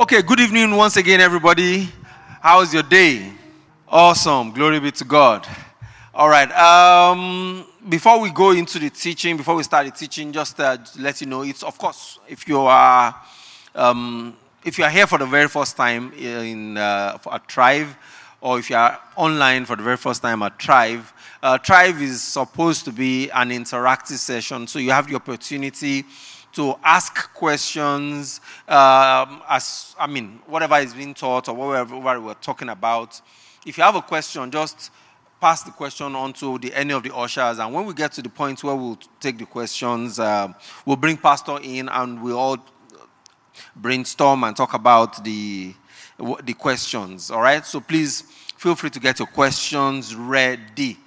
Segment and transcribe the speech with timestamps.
[0.00, 1.88] Okay, good evening once again, everybody.
[2.40, 3.32] How's your day?
[3.86, 4.50] Awesome.
[4.50, 5.46] Glory be to God.
[6.12, 6.50] All right.
[6.50, 11.20] Um, before we go into the teaching, before we start the teaching, just uh, let
[11.20, 13.14] you know, it's of course if you are
[13.74, 17.88] um, if you are here for the very first time in uh, a tribe,
[18.40, 21.04] or if you are online for the very first time at tribe,
[21.42, 26.04] uh, tribe is supposed to be an interactive session, so you have the opportunity
[26.52, 32.68] to ask questions um, as I mean whatever is being taught or whatever we're talking
[32.68, 33.20] about.
[33.64, 34.90] If you have a question, just
[35.40, 38.22] pass the question on to the, any of the ushers, and when we get to
[38.22, 42.58] the point where we'll take the questions, um, we'll bring pastor in and we'll all
[43.74, 45.74] brainstorm and talk about the
[46.44, 47.30] the questions.
[47.30, 47.64] All right.
[47.64, 48.22] So please
[48.56, 50.98] feel free to get your questions ready.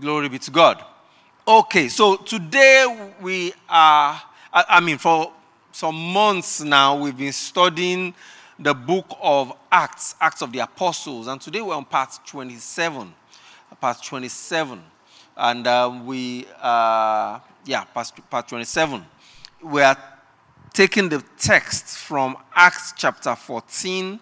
[0.00, 0.84] Glory be to God.
[1.46, 5.32] Okay, so today we are, I, I mean, for
[5.72, 8.14] some months now, we've been studying
[8.58, 13.12] the book of Acts, Acts of the Apostles, and today we're on part 27.
[13.82, 14.80] Part 27.
[15.36, 19.04] And uh, we, uh, yeah, part, part 27.
[19.60, 19.96] We are
[20.72, 24.20] taking the text from Acts chapter 14,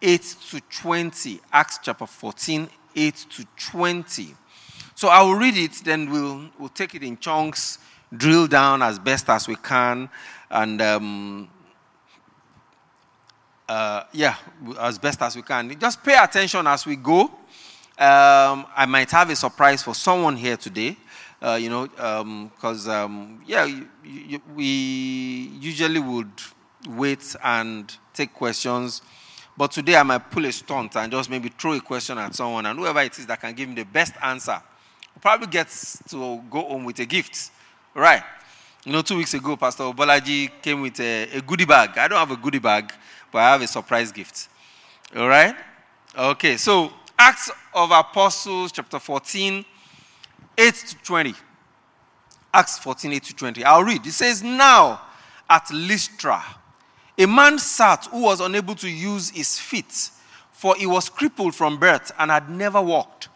[0.00, 1.40] 8 to 20.
[1.52, 4.36] Acts chapter 14, 8 to 20.
[4.94, 7.78] So I will read it, then we'll, we'll take it in chunks,
[8.16, 10.08] drill down as best as we can,
[10.48, 11.48] and um,
[13.68, 14.36] uh, yeah,
[14.78, 15.76] as best as we can.
[15.80, 17.32] Just pay attention as we go.
[17.98, 20.96] Um, I might have a surprise for someone here today,
[21.40, 24.64] uh, you know, because, um, yeah, you, you, we
[25.60, 26.32] usually would
[26.88, 29.02] wait and take questions.
[29.56, 32.64] But today I might pull a stunt and just maybe throw a question at someone,
[32.66, 34.60] and whoever it is that can give me the best answer
[35.20, 37.50] probably gets to go home with a gift.
[37.94, 38.22] Right.
[38.84, 41.96] You know, two weeks ago, Pastor Bolaji came with a, a goodie bag.
[41.98, 42.92] I don't have a goodie bag,
[43.30, 44.48] but I have a surprise gift.
[45.14, 45.54] All right?
[46.16, 46.92] Okay, so
[47.24, 49.64] Acts of Apostles, chapter 14,
[50.58, 51.34] 8 to 20.
[52.52, 53.64] Acts 14, 8 to 20.
[53.64, 54.04] I'll read.
[54.04, 55.00] It says, Now
[55.48, 56.42] at Lystra,
[57.16, 60.10] a man sat who was unable to use his feet,
[60.50, 63.28] for he was crippled from birth and had never walked.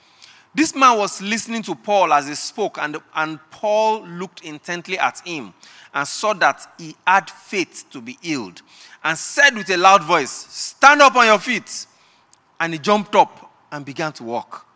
[0.52, 5.20] This man was listening to Paul as he spoke, and, and Paul looked intently at
[5.24, 5.54] him
[5.94, 8.62] and saw that he had faith to be healed,
[9.04, 11.86] and said with a loud voice, Stand up on your feet.
[12.58, 14.66] And he jumped up and began to walk.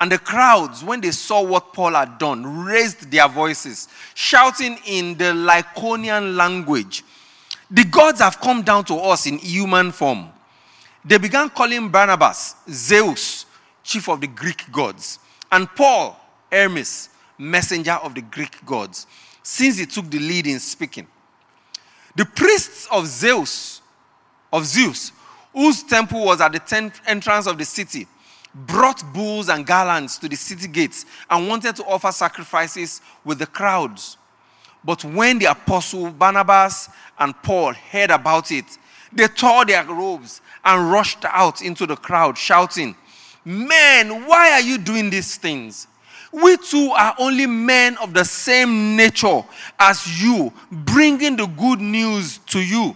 [0.00, 5.16] And the crowds, when they saw what Paul had done, raised their voices, shouting in
[5.16, 7.02] the Lycaonian language,
[7.70, 10.28] The gods have come down to us in human form.
[11.04, 13.46] They began calling Barnabas Zeus
[13.86, 15.20] chief of the Greek gods,
[15.50, 16.18] and Paul,
[16.50, 17.08] Hermes,
[17.38, 19.06] messenger of the Greek gods,
[19.42, 21.06] since he took the lead in speaking.
[22.16, 23.80] The priests of Zeus,
[24.52, 25.12] of Zeus,
[25.56, 28.06] whose temple was at the tenth entrance of the city,
[28.54, 33.46] brought bulls and garlands to the city gates and wanted to offer sacrifices with the
[33.46, 34.18] crowds.
[34.84, 38.66] But when the apostle Barnabas and Paul heard about it,
[39.10, 42.94] they tore their robes and rushed out into the crowd, shouting,
[43.42, 45.86] Men, why are you doing these things?
[46.32, 49.42] We too are only men of the same nature
[49.78, 52.94] as you, bringing the good news to you,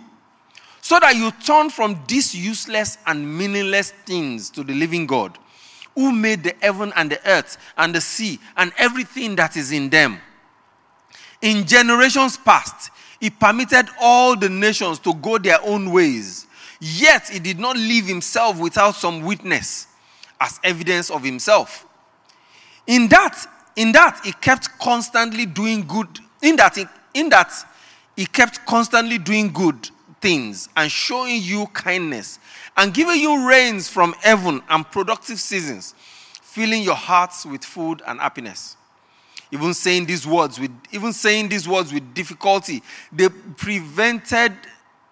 [0.91, 5.39] so that you turn from these useless and meaningless things to the living God,
[5.95, 9.89] who made the heaven and the earth and the sea and everything that is in
[9.89, 10.19] them.
[11.43, 12.91] In generations past,
[13.21, 16.49] he permitted all the nations to go their own ways,
[16.81, 19.87] yet he did not leave himself without some witness
[20.41, 21.87] as evidence of himself.
[22.89, 23.47] In that,
[23.77, 26.09] in that he kept constantly doing good.
[26.43, 26.77] In that,
[27.15, 27.53] in that
[28.17, 29.89] he kept constantly doing good
[30.21, 32.39] things and showing you kindness
[32.77, 35.95] and giving you rains from heaven and productive seasons,
[36.43, 38.77] filling your hearts with food and happiness.
[39.53, 42.83] Even saying these words with even saying these words with difficulty,
[43.13, 44.53] they prevented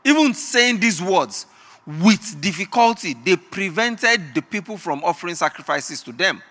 [0.05, 1.47] even saying these words
[1.87, 6.43] with difficulty, they prevented the people from offering sacrifices to them.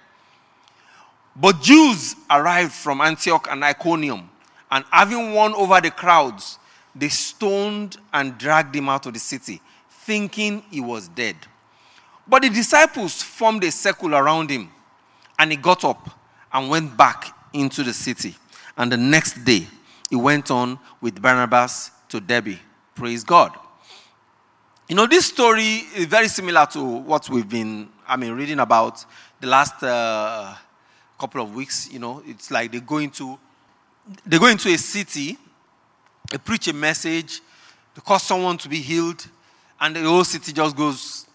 [1.35, 4.29] But Jews arrived from Antioch and Iconium,
[4.71, 6.57] and having won over the crowds,
[6.99, 11.35] they stoned and dragged him out of the city, thinking he was dead.
[12.27, 14.69] But the disciples formed a circle around him,
[15.39, 16.09] and he got up
[16.51, 18.35] and went back into the city.
[18.75, 19.67] And the next day,
[20.09, 22.57] he went on with Barnabas to Derbe.
[22.95, 23.53] Praise God.
[24.87, 29.03] You know, this story is very similar to what we've been, I mean, reading about
[29.39, 30.55] the last uh,
[31.19, 31.91] couple of weeks.
[31.91, 33.37] You know, it's like they go into,
[34.25, 35.37] they go into a city,
[36.31, 37.41] they preach a message,
[37.95, 39.25] they cause someone to be healed,
[39.79, 41.25] and the whole city just goes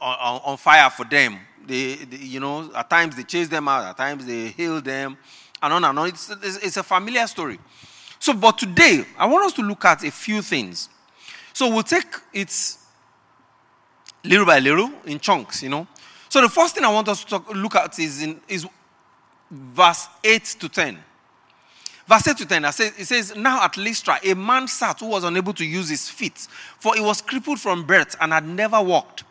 [0.00, 1.38] on, on, on fire for them.
[1.66, 5.16] They, they, you know, at times they chase them out, at times they heal them,
[5.62, 6.08] and on and on.
[6.08, 7.58] It's, it's, it's a familiar story.
[8.18, 10.88] So, but today, I want us to look at a few things.
[11.52, 12.76] So, we'll take it
[14.24, 15.86] little by little in chunks, you know.
[16.28, 18.66] So, the first thing I want us to talk, look at is, in, is
[19.50, 20.98] verse 8 to 10.
[22.06, 25.54] Verse 8 to 10, it says, Now at Lystra, a man sat who was unable
[25.54, 26.36] to use his feet,
[26.78, 29.24] for he was crippled from birth and had never walked.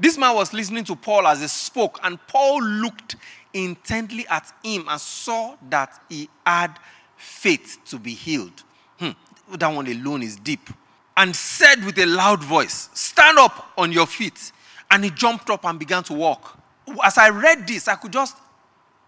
[0.00, 3.16] This man was listening to Paul as he spoke, and Paul looked
[3.52, 6.78] intently at him and saw that he had
[7.16, 8.62] faith to be healed.
[8.98, 9.10] Hmm,
[9.54, 10.68] that one alone is deep.
[11.16, 14.52] And said with a loud voice, Stand up on your feet.
[14.90, 16.58] And he jumped up and began to walk.
[17.02, 18.36] As I read this, I could just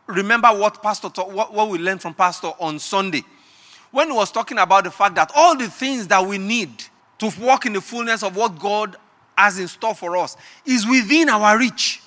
[0.07, 3.23] remember what Pastor what, what we learned from Pastor on Sunday.
[3.91, 6.71] When he was talking about the fact that all the things that we need
[7.19, 8.97] to walk in the fullness of what God
[9.37, 12.03] has in store for us is within our reach.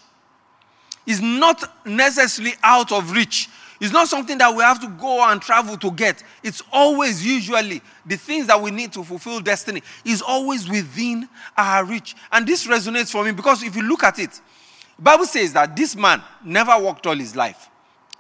[1.06, 3.50] Is not necessarily out of reach.
[3.82, 6.22] It's not something that we have to go and travel to get.
[6.44, 11.86] It's always usually the things that we need to fulfill destiny is always within our
[11.86, 12.16] reach.
[12.32, 14.42] And this resonates for me because if you look at it,
[15.00, 17.69] Bible says that this man never walked all his life.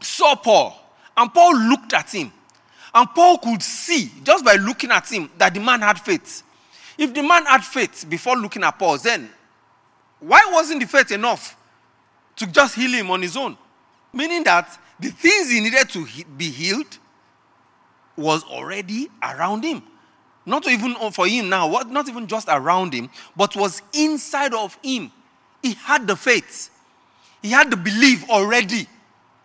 [0.01, 0.79] Saw Paul,
[1.15, 2.31] and Paul looked at him.
[2.93, 6.43] And Paul could see, just by looking at him, that the man had faith.
[6.97, 9.29] If the man had faith before looking at Paul, then
[10.19, 11.55] why wasn't the faith enough
[12.35, 13.57] to just heal him on his own?
[14.11, 16.05] Meaning that the things he needed to
[16.37, 16.97] be healed
[18.17, 19.83] was already around him.
[20.45, 25.11] Not even for him now, not even just around him, but was inside of him.
[25.61, 26.69] He had the faith.
[27.41, 28.87] He had the belief already.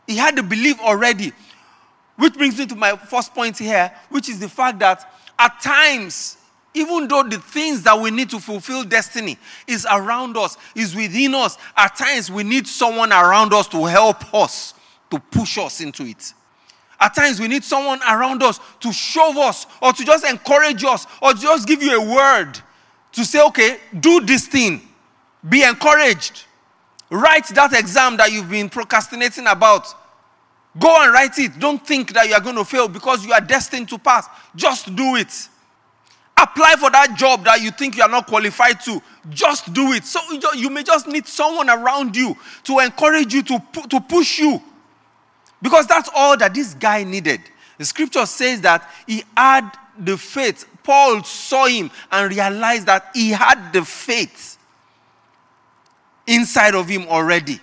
[0.07, 1.33] He had the belief already.
[2.17, 6.37] Which brings me to my first point here, which is the fact that at times
[6.75, 11.35] even though the things that we need to fulfill destiny is around us, is within
[11.35, 14.75] us, at times we need someone around us to help us,
[15.11, 16.35] to push us into it.
[16.99, 21.07] At times we need someone around us to show us or to just encourage us
[21.23, 22.59] or just give you a word
[23.13, 24.81] to say, okay, do this thing.
[25.49, 26.45] Be encouraged.
[27.15, 29.87] Write that exam that you've been procrastinating about.
[30.77, 31.57] Go and write it.
[31.61, 34.27] Don't think that you are going to fail because you are destined to pass.
[34.57, 35.49] Just do it.
[36.37, 39.01] Apply for that job that you think you are not qualified to.
[39.31, 40.05] Just do it.
[40.05, 40.19] So
[40.57, 44.61] you may just need someone around you to encourage you, to, to push you.
[45.63, 47.43] Because that's all that this guy needed.
[47.79, 50.67] The scripture says that he had the faith.
[50.83, 54.54] Paul saw him and realized that he had the faith
[56.27, 57.61] inside of him already.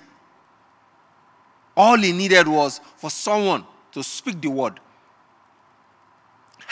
[1.75, 4.79] All he needed was for someone to speak the word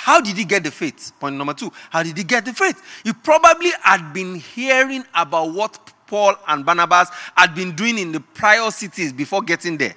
[0.10, 1.12] how did he get the faith?
[1.20, 1.72] Point number two.
[1.90, 2.82] How did he get the faith?
[3.04, 5.78] He probably had been hearing about what
[6.08, 9.94] Paul and Barnabas had been doing in the prior cities before getting there.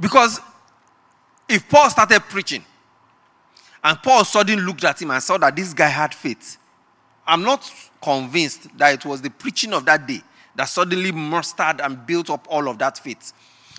[0.00, 0.40] Because
[1.46, 2.64] if Paul started preaching
[3.84, 6.56] and Paul suddenly looked at him and saw that this guy had faith,
[7.26, 7.70] I'm not
[8.02, 10.20] convinced that it was the preaching of that day
[10.54, 13.32] that suddenly mustered and built up all of that faith.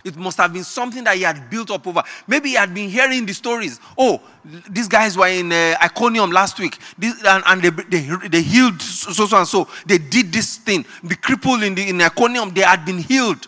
[0.03, 2.03] It must have been something that he had built up over.
[2.27, 3.79] Maybe he had been hearing the stories.
[3.97, 4.21] Oh,
[4.69, 8.81] these guys were in uh, Iconium last week, this, and, and they, they, they, healed
[8.81, 9.67] so, so and so.
[9.85, 10.85] They did this thing.
[11.03, 13.47] The cripple in, the, in Iconium, they had been healed.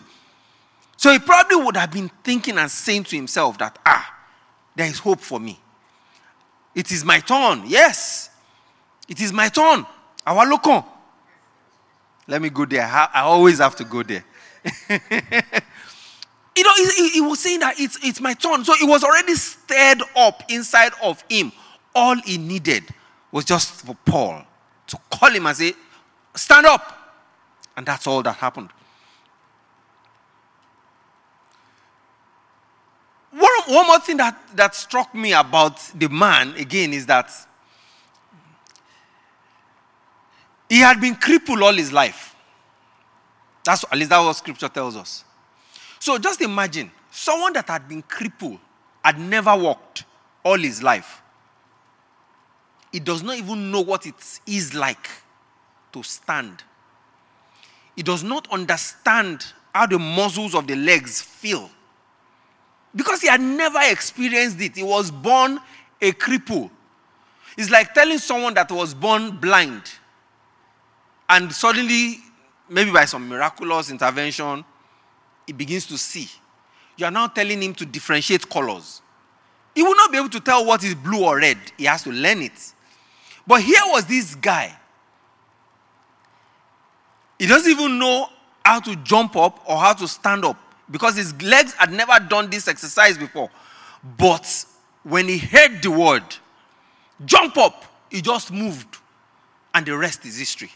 [0.96, 4.14] So he probably would have been thinking and saying to himself that, ah,
[4.74, 5.60] there is hope for me.
[6.74, 7.64] It is my turn.
[7.66, 8.30] Yes,
[9.08, 9.84] it is my turn.
[10.26, 10.84] Local.
[12.26, 12.84] Let me go there.
[12.84, 14.24] I always have to go there.
[16.56, 18.64] You know, he, he, was saying that it's, it's my turn.
[18.64, 21.52] So it was already stirred up inside of him.
[21.94, 22.84] All he needed
[23.30, 24.42] was just for Paul
[24.86, 25.74] to call him and say,
[26.34, 26.92] Stand up.
[27.76, 28.70] And that's all that happened.
[33.32, 37.30] One, one more thing that, that struck me about the man, again, is that
[40.68, 42.34] he had been crippled all his life.
[43.64, 45.24] That's at least that's what scripture tells us.
[45.98, 48.58] So just imagine someone that had been crippled,
[49.04, 50.04] had never walked
[50.44, 51.22] all his life.
[52.92, 54.14] He does not even know what it
[54.46, 55.08] is like
[55.92, 56.62] to stand.
[57.94, 59.44] He does not understand
[59.74, 61.70] how the muscles of the legs feel.
[62.96, 64.74] because he had never experienced it.
[64.74, 65.60] He was born
[66.00, 66.70] a cripple.
[67.56, 69.82] It's like telling someone that was born blind
[71.28, 72.18] and suddenly,
[72.68, 74.64] maybe by some miraculous intervention,
[75.46, 76.28] he begins to see.
[76.96, 79.02] You are now telling him to differentiate colors.
[79.74, 81.58] He will not be able to tell what is blue or red.
[81.76, 82.72] He has to learn it.
[83.46, 84.74] But here was this guy.
[87.38, 88.28] He doesn't even know
[88.64, 90.58] how to jump up or how to stand up
[90.90, 93.50] because his legs had never done this exercise before.
[94.16, 94.64] But
[95.02, 96.24] when he heard the word,
[97.24, 98.96] jump up, he just moved.
[99.74, 100.70] And the rest is history.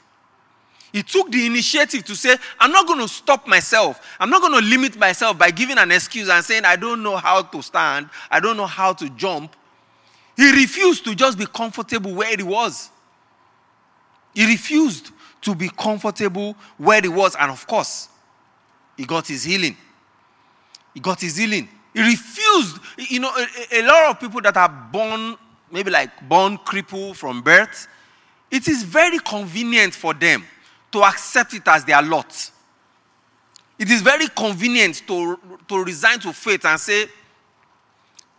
[0.93, 4.17] He took the initiative to say, I'm not going to stop myself.
[4.19, 7.17] I'm not going to limit myself by giving an excuse and saying, I don't know
[7.17, 8.11] how to stand.
[8.31, 9.55] I don't know how to jump.
[10.37, 12.91] He refused to just be comfortable where he was.
[14.35, 15.11] He refused
[15.43, 17.37] to be comfortable where he was.
[17.39, 18.09] And of course,
[18.97, 19.77] he got his healing.
[20.93, 21.69] He got his healing.
[21.95, 22.79] He refused.
[22.97, 25.37] You know, a, a lot of people that are born,
[25.71, 27.87] maybe like born crippled from birth,
[28.51, 30.45] it is very convenient for them
[30.93, 32.51] to accept it as their lot.
[33.79, 37.07] It is very convenient to, to resign to faith and say,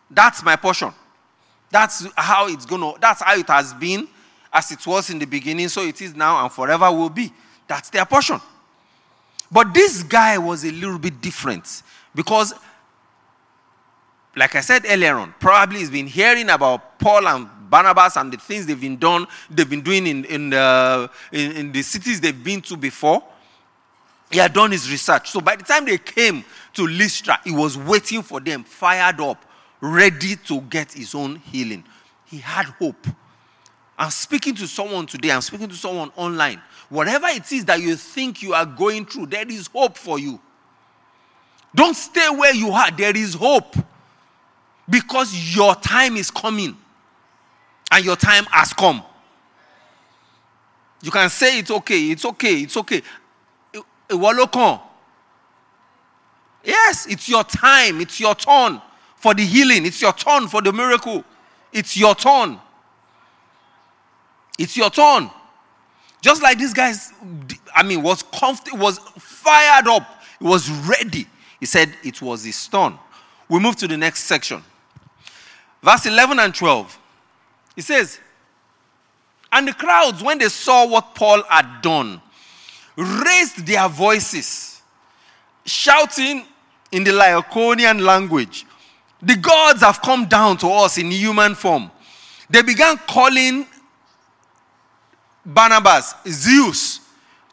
[0.10, 0.92] That's my portion.
[1.70, 4.08] That's how it's gonna, that's how it has been,
[4.52, 7.32] as it was in the beginning, so it is now and forever will be.
[7.68, 8.40] That's their portion.
[9.50, 12.54] But this guy was a little bit different because,
[14.36, 18.38] like I said earlier on, probably he's been hearing about Paul and Barnabas and the
[18.38, 22.44] things they've been done, they've been doing in, in, the, in, in the cities they've
[22.44, 23.24] been to before.
[24.30, 25.32] He had done his research.
[25.32, 29.44] So by the time they came to Lystra, he was waiting for them, fired up,
[29.80, 31.86] ready to get his own healing.
[32.26, 33.08] He had hope.
[33.98, 36.62] I'm speaking to someone today, I'm speaking to someone online.
[36.90, 40.42] Whatever it is that you think you are going through, there is hope for you.
[41.74, 43.76] Don't stay where you are, there is hope.
[44.90, 46.76] Because your time is coming
[47.92, 49.04] and your time has come.
[51.02, 53.02] You can say it's okay, it's okay, it's okay.
[56.64, 58.82] Yes, it's your time, it's your turn
[59.16, 61.24] for the healing, it's your turn for the miracle.
[61.74, 62.60] It's your turn.
[64.60, 65.32] It's your turn.
[66.22, 67.14] Just like this guys,
[67.74, 70.06] I mean, was comfort, was fired up,
[70.40, 71.26] he was ready.
[71.60, 73.00] He said it was his turn.
[73.50, 74.64] We move to the next section.
[75.82, 77.00] Verse 11 and 12.
[77.82, 78.20] He says,
[79.52, 82.22] And the crowds, when they saw what Paul had done,
[82.96, 84.84] raised their voices,
[85.66, 86.46] shouting
[86.92, 88.68] in the Lycaonian language,
[89.20, 91.90] The gods have come down to us in human form.
[92.52, 93.66] They began calling
[95.44, 97.00] Barnabas Zeus,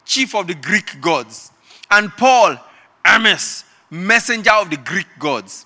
[0.05, 1.51] chief of the Greek gods,
[1.89, 2.55] and Paul
[3.03, 5.65] Hermes, messenger of the Greek gods,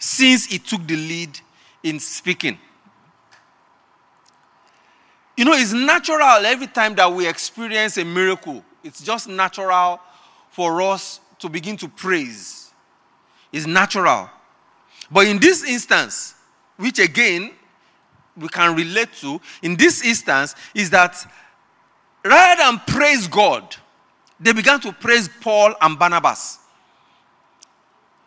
[0.00, 1.38] since he took the lead
[1.84, 2.58] in speaking.
[5.36, 10.00] You know, it's natural every time that we experience a miracle, it's just natural
[10.50, 12.70] for us to begin to praise.
[13.52, 14.28] It's natural.
[15.10, 16.34] But in this instance,
[16.76, 17.52] which again
[18.36, 21.30] we can relate to, in this instance, is that
[22.24, 23.76] rather than praise God,
[24.40, 26.58] they began to praise Paul and Barnabas.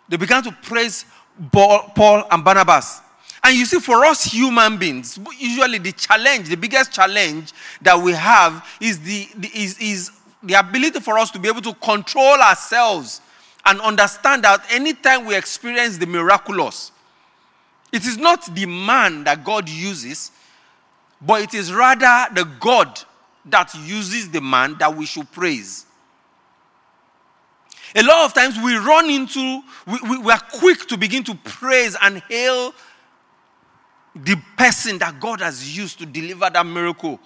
[0.07, 1.05] They began to praise
[1.51, 3.01] Paul and Barnabas.
[3.45, 8.11] And you see, for us human beings, usually the challenge, the biggest challenge that we
[8.13, 10.11] have is the, is, is
[10.41, 13.21] the ability for us to be able to control ourselves
[13.63, 16.91] and understand that anytime we experience the miraculous,
[17.91, 20.31] it is not the man that God uses,
[21.21, 22.99] but it is rather the God
[23.45, 25.85] that uses the man that we should praise.
[27.95, 31.35] A lot of times we run into, we, we, we are quick to begin to
[31.35, 32.73] praise and hail
[34.15, 37.19] the person that God has used to deliver that miracle.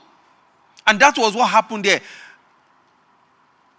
[0.88, 2.01] And that was what happened there.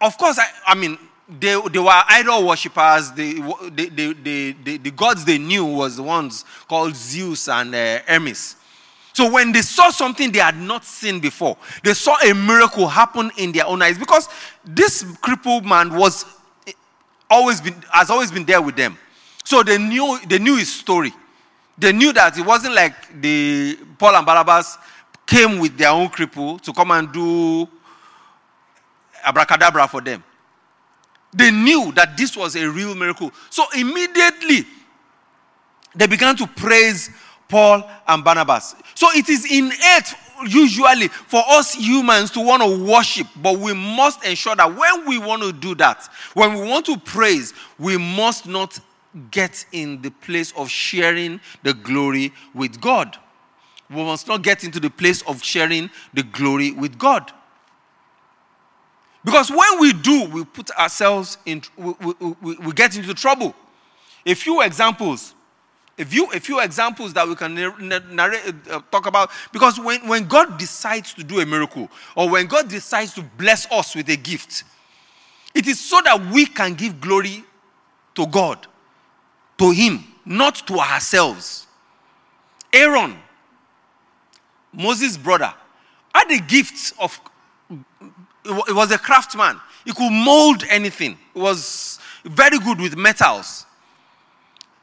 [0.00, 0.97] Of course, I, I mean,
[1.29, 3.12] they, they were idol worshippers.
[3.12, 3.35] The,
[3.73, 8.57] the, the, the, the, gods they knew was the ones called Zeus and uh, Hermes.
[9.12, 13.31] So when they saw something they had not seen before, they saw a miracle happen
[13.37, 14.29] in their own eyes because
[14.64, 16.25] this crippled man was
[16.67, 16.73] eh,
[17.29, 18.97] always been has always been there with them.
[19.45, 21.12] So they knew they knew his story.
[21.81, 24.77] They knew that it wasn't like the Paul and Barnabas
[25.25, 27.67] came with their own cripple to come and do
[29.25, 30.23] abracadabra for them.
[31.33, 33.33] They knew that this was a real miracle.
[33.49, 34.67] So immediately
[35.95, 37.09] they began to praise
[37.49, 38.75] Paul and Barnabas.
[38.95, 40.15] So it is innate
[40.47, 45.17] usually for us humans to want to worship, but we must ensure that when we
[45.17, 48.79] want to do that, when we want to praise, we must not
[49.31, 53.17] get in the place of sharing the glory with God.
[53.88, 57.33] We must not get into the place of sharing the glory with God.
[59.25, 61.93] Because when we do, we put ourselves in, we,
[62.40, 63.55] we, we, get into trouble.
[64.25, 65.35] A few examples.
[65.99, 69.31] A few, a few examples that we can narrate, uh, talk about.
[69.52, 73.71] Because when, when God decides to do a miracle, or when God decides to bless
[73.71, 74.64] us with a gift,
[75.55, 77.45] it is so that we can give glory
[78.14, 78.67] to God,
[79.61, 81.67] to Him, not to ourselves.
[82.73, 83.14] Aaron,
[84.73, 85.52] Moses' brother,
[86.14, 87.21] had the gift of
[88.43, 89.61] it was a craftsman.
[89.85, 91.19] He could mold anything.
[91.35, 93.67] He was very good with metals.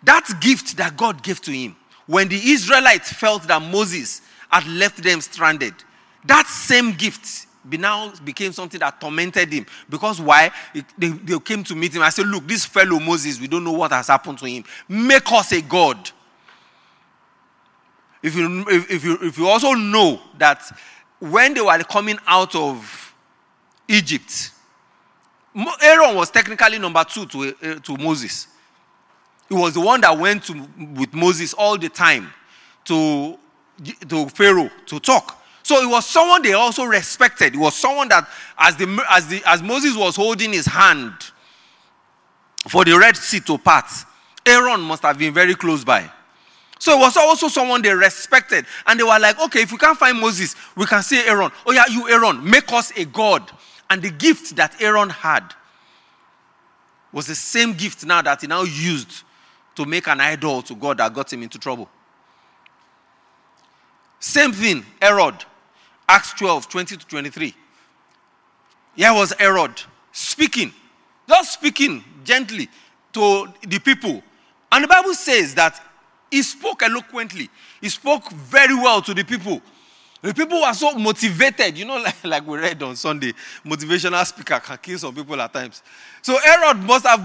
[0.04, 5.02] That gift that God gave to him, when the Israelites felt that Moses had left
[5.02, 5.74] them stranded,
[6.26, 9.66] that same gift now became something that tormented him.
[9.90, 10.52] Because why?
[10.98, 12.04] They, they came to meet him.
[12.04, 14.64] I said, Look, this fellow Moses, we don't know what has happened to him.
[14.88, 16.10] Make us a God.
[18.24, 20.64] If you, if, if you, if you also know that
[21.20, 23.08] when they were coming out of
[23.88, 24.52] Egypt.
[25.82, 28.48] Aaron was technically number two to, uh, to Moses.
[29.50, 32.32] He was the one that went to, with Moses all the time
[32.86, 33.38] to,
[34.08, 35.42] to Pharaoh to talk.
[35.68, 37.54] So it was someone they also respected.
[37.54, 38.26] It was someone that,
[38.58, 41.12] as, the, as, the, as Moses was holding his hand
[42.70, 43.84] for the Red Sea to part,
[44.46, 46.10] Aaron must have been very close by.
[46.80, 48.66] So it was also someone they respected.
[48.86, 51.52] And they were like, okay, if we can't find Moses, we can say Aaron.
[51.66, 53.52] Oh, yeah, you, Aaron, make us a God
[53.90, 55.54] and the gift that Aaron had
[57.12, 59.24] was the same gift now that he now used
[59.76, 61.90] to make an idol to God that got him into trouble.
[64.18, 65.44] Same thing, Herod,
[66.08, 67.54] Acts 12, 20 to 23.
[68.96, 70.74] Here was Herod speaking,
[71.28, 72.70] just speaking gently
[73.14, 74.24] to the people.
[74.72, 75.82] And the Bible says that
[76.32, 77.50] he spoke eloquently,
[77.82, 79.62] he spoke very well to the people.
[80.22, 83.34] The people were so motivated, you know, like, like we read on Sunday,
[83.66, 85.84] motivational speaker can kill some people at times.
[86.22, 87.22] So Herod must have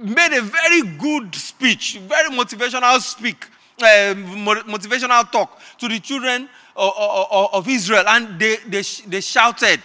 [0.00, 3.46] made a very good speech, very motivational speak,
[3.82, 9.80] uh, motivational talk to the children of, Israel, and they, they, they shouted.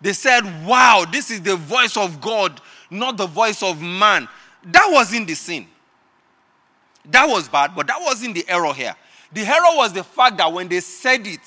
[0.00, 4.28] They said, "Wow, this is the voice of God, not the voice of man."
[4.64, 5.66] That wasn't the sin.
[7.04, 8.94] That was bad, but that wasn't the error here.
[9.32, 11.40] The error was the fact that when they said it,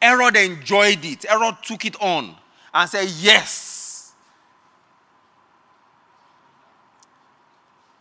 [0.00, 1.24] Herod enjoyed it.
[1.24, 2.34] Herod took it on
[2.74, 4.12] and said, Yes.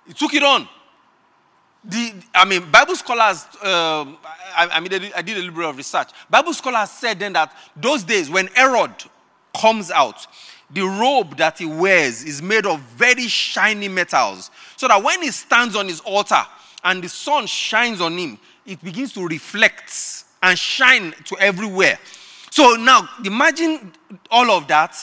[0.08, 0.68] He took it on.
[1.84, 4.18] The, I mean, Bible scholars, um,
[4.56, 6.10] I, I, mean, I did a little bit of research.
[6.30, 8.92] Bible scholars said then that those days when Herod
[9.60, 10.28] comes out,
[10.70, 14.52] the robe that he wears is made of very shiny metals.
[14.78, 16.44] So that when he stands on his altar
[16.84, 22.00] and the sun shines on him, it begins to reflect and shine to everywhere.
[22.52, 23.92] So now imagine
[24.30, 24.96] all of that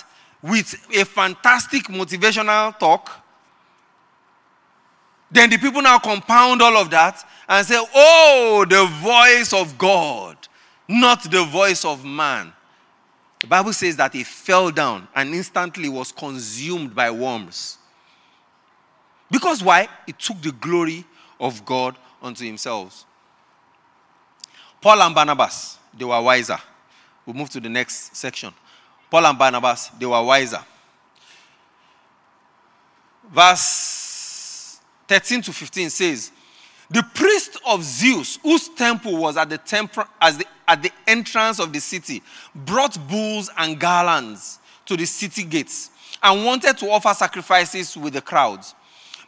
[0.43, 3.25] with a fantastic motivational talk.
[5.31, 10.37] Then the people now compound all of that and say, Oh, the voice of God,
[10.89, 12.53] not the voice of man.
[13.41, 17.79] The Bible says that he fell down and instantly was consumed by worms.
[19.31, 19.89] Because why?
[20.07, 21.05] He took the glory
[21.39, 23.05] of God unto himself.
[24.81, 26.59] Paul and Barnabas, they were wiser.
[27.27, 28.53] We move to the next section.
[29.11, 30.65] Paul and Barnabas, they were wiser.
[33.31, 34.08] Verse
[35.09, 36.31] 13 to 15 says,
[36.91, 41.59] The priest of Zeus, whose temple was at the, temple, as the, at the entrance
[41.59, 42.23] of the city,
[42.55, 45.91] brought bulls and garlands to the city gates
[46.23, 48.75] and wanted to offer sacrifices with the crowds.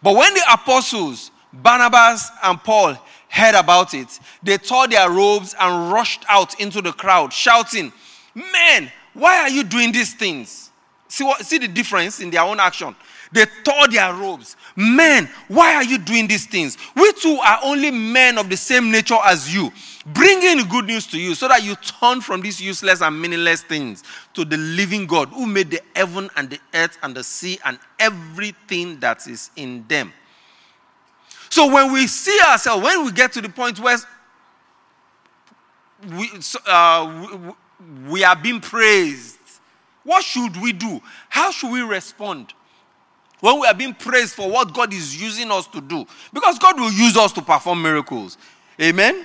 [0.02, 2.96] But when the apostles, Barnabas and Paul,
[3.28, 7.92] heard about it, they tore their robes and rushed out into the crowd, shouting,
[8.34, 10.70] Men, why are you doing these things?
[11.08, 12.94] See, what, see the difference in their own action.
[13.32, 14.56] They tore their robes.
[14.74, 16.76] Men, why are you doing these things?
[16.96, 19.70] We too are only men of the same nature as you,
[20.04, 24.02] bringing good news to you so that you turn from these useless and meaningless things
[24.34, 27.78] to the living God who made the heaven and the earth and the sea and
[28.00, 30.12] everything that is in them.
[31.50, 33.98] So when we see ourselves, when we get to the point where
[36.16, 36.30] we,
[36.66, 39.38] uh, we, we are being praised,
[40.02, 41.00] what should we do?
[41.28, 42.54] How should we respond?
[43.40, 46.07] When we are being praised for what God is using us to do.
[46.33, 48.37] Because God will use us to perform miracles.
[48.81, 49.24] Amen?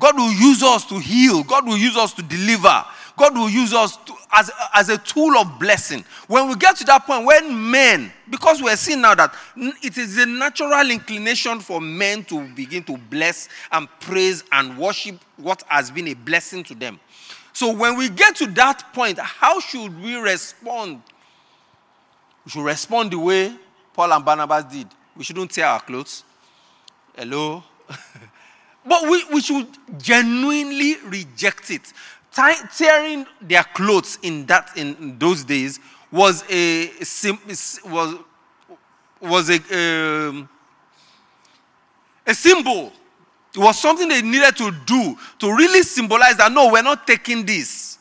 [0.00, 1.44] God will use us to heal.
[1.44, 2.84] God will use us to deliver.
[3.16, 6.04] God will use us to as, as a tool of blessing.
[6.26, 10.18] When we get to that point when men, because we're seeing now that it is
[10.18, 15.90] a natural inclination for men to begin to bless and praise and worship what has
[15.90, 16.98] been a blessing to them.
[17.52, 21.02] So when we get to that point, how should we respond?
[22.44, 23.54] We should respond the way
[23.92, 24.88] Paul and Barnabas did.
[25.16, 26.24] We shouldn't tear our clothes.
[27.14, 27.62] Hello?
[28.86, 29.66] but we, we should
[29.98, 31.92] genuinely reject it.
[32.32, 35.78] Tie- tearing their clothes in that in those days
[36.10, 36.90] was a
[37.84, 38.16] was
[39.20, 40.48] was a um,
[42.26, 42.92] a symbol.
[43.54, 47.44] It was something they needed to do to really symbolize that no, we're not taking
[47.44, 47.91] this.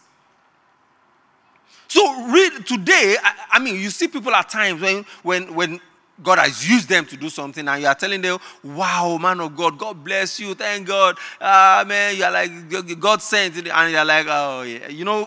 [1.92, 5.82] So read today, I, I mean, you see people at times when when when
[6.24, 9.58] God has used them to do something, and you are telling them, "Wow, man of
[9.58, 13.92] God, God bless you, thank God, ah man, you are like God sent," it," and
[13.92, 15.26] you're like, "Oh yeah," you know,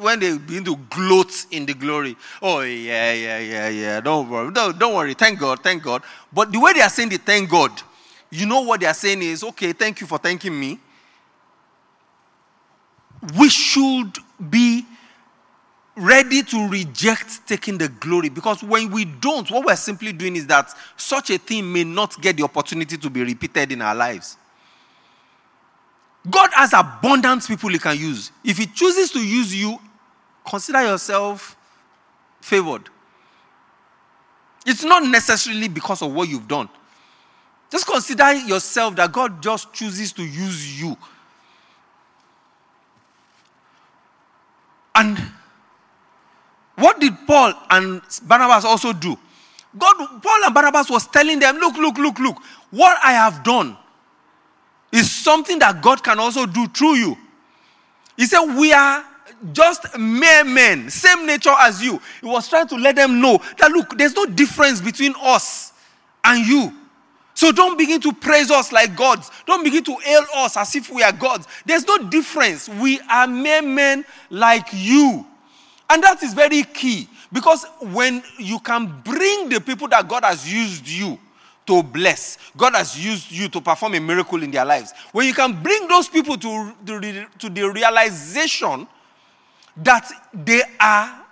[0.00, 4.50] when they begin to gloat in the glory, "Oh yeah, yeah, yeah, yeah," don't worry,
[4.50, 6.02] don't, don't worry, thank God, thank God.
[6.32, 7.70] But the way they are saying the thank God,
[8.30, 10.78] you know what they are saying is, "Okay, thank you for thanking me."
[13.38, 14.16] We should
[14.48, 14.86] be
[15.98, 20.46] ready to reject taking the glory because when we don't, what we're simply doing is
[20.46, 24.36] that such a thing may not get the opportunity to be repeated in our lives.
[26.30, 28.32] God has abundant people He can use.
[28.44, 29.78] If He chooses to use you,
[30.46, 31.56] consider yourself
[32.40, 32.88] favored.
[34.66, 36.68] It's not necessarily because of what you've done.
[37.70, 40.96] Just consider yourself that God just chooses to use you.
[44.94, 45.18] And
[46.78, 49.18] what did Paul and Barnabas also do?
[49.76, 52.36] God, Paul and Barnabas was telling them, look, look, look, look,
[52.70, 53.76] what I have done
[54.92, 57.16] is something that God can also do through you.
[58.16, 59.04] He said, we are
[59.52, 62.00] just mere men, same nature as you.
[62.20, 65.72] He was trying to let them know that, look, there's no difference between us
[66.24, 66.72] and you.
[67.34, 69.30] So don't begin to praise us like gods.
[69.46, 71.46] Don't begin to hail us as if we are gods.
[71.64, 72.68] There's no difference.
[72.68, 75.24] We are mere men like you.
[75.90, 80.50] And that is very key because when you can bring the people that God has
[80.50, 81.18] used you
[81.66, 85.34] to bless, God has used you to perform a miracle in their lives, when you
[85.34, 88.86] can bring those people to the, to the realization
[89.76, 91.24] that they are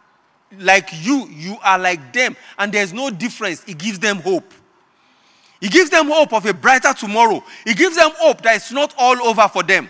[0.59, 4.53] like you, you are like them, and there's no difference, it gives them hope.
[5.61, 7.43] It gives them hope of a brighter tomorrow.
[7.65, 9.89] It gives them hope that it's not all over for them.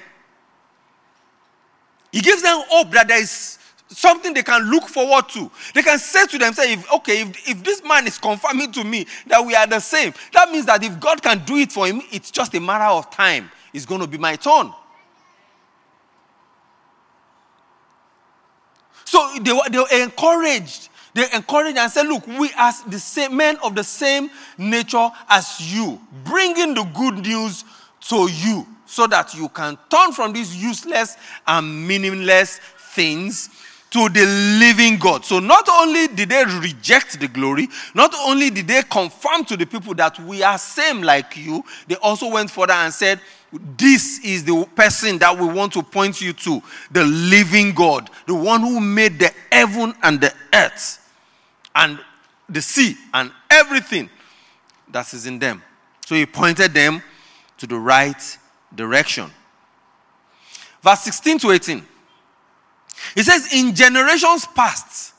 [2.12, 3.55] It gives them hope that there is
[3.88, 5.50] something they can look forward to.
[5.74, 9.06] They can say to themselves, if, okay, if, if this man is confirming to me
[9.26, 12.02] that we are the same, that means that if God can do it for him,
[12.10, 13.50] it's just a matter of time.
[13.72, 14.72] It's going to be my turn.
[19.04, 20.88] So they were, they were encouraged.
[21.14, 25.74] They encouraged and said, Look, we are the same men of the same nature as
[25.74, 27.64] you, bringing the good news
[28.08, 33.50] to you so that you can turn from these useless and meaningless things
[33.90, 34.26] to the
[34.60, 35.24] living God.
[35.24, 39.66] So not only did they reject the glory, not only did they confirm to the
[39.66, 43.20] people that we are same like you, they also went further and said,
[43.78, 48.34] this is the person that we want to point you to, the living God, the
[48.34, 51.10] one who made the heaven and the earth
[51.74, 51.98] and
[52.48, 54.10] the sea and everything
[54.90, 55.62] that is in them.
[56.06, 57.02] So he pointed them
[57.58, 58.38] to the right
[58.74, 59.30] direction.
[60.82, 61.86] Verse 16 to 18.
[63.14, 65.14] He says, In generations past,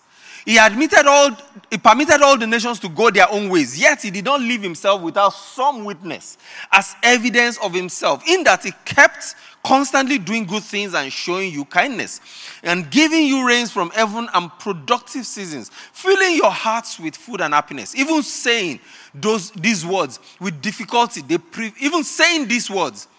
[0.45, 1.31] he admitted all,
[1.69, 4.61] he permitted all the nations to go their own ways, yet he did not leave
[4.61, 6.37] himself without some witness
[6.71, 9.35] as evidence of himself, in that he kept
[9.65, 12.21] constantly doing good things and showing you kindness,
[12.63, 17.53] and giving you rains from heaven and productive seasons, filling your hearts with food and
[17.53, 17.93] happiness.
[17.93, 18.79] Even saying
[19.13, 23.09] those these words with difficulty, they pre- even saying these words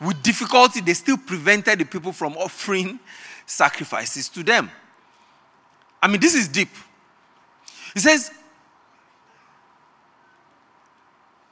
[0.00, 2.98] with difficulty, they still prevented the people from offering
[3.48, 4.70] sacrifices to them.
[6.00, 6.68] I mean, this is deep.
[7.94, 8.30] He says,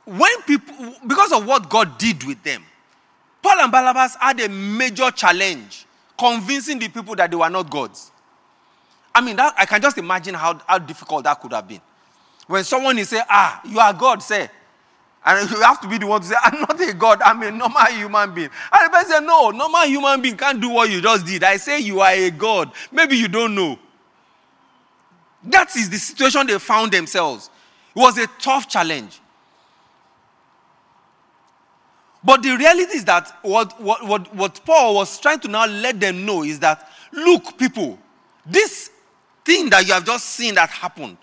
[0.05, 2.63] when people, because of what God did with them,
[3.43, 5.87] Paul and Barnabas had a major challenge
[6.19, 8.13] convincing the people that they were not gods.
[9.15, 11.81] I mean, that, I can just imagine how, how difficult that could have been.
[12.47, 14.49] When someone is saying, ah, you are God, say,
[15.27, 17.51] and you have to be the one to say, I'm not a God, I'm a
[17.51, 18.51] normal human being.
[18.73, 21.43] And the person say, No, normal human being can't do what you just did.
[21.43, 22.71] I say you are a God.
[22.93, 23.79] Maybe you don't know.
[25.43, 27.51] That is the situation they found themselves.
[27.95, 29.21] It was a tough challenge.
[32.23, 36.01] But the reality is that what, what, what, what Paul was trying to now let
[36.01, 37.99] them know is that, look, people,
[38.47, 38.91] This
[39.45, 41.17] thing that you have just seen that happened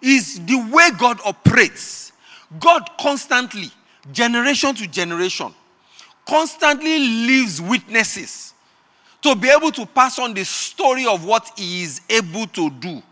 [0.00, 2.12] is the way God operates.
[2.58, 3.70] God constantly,
[4.12, 5.54] generation to generation,
[6.26, 8.54] constantly leaves witnesses
[9.22, 13.02] to be able to pass on the story of what he is able to do.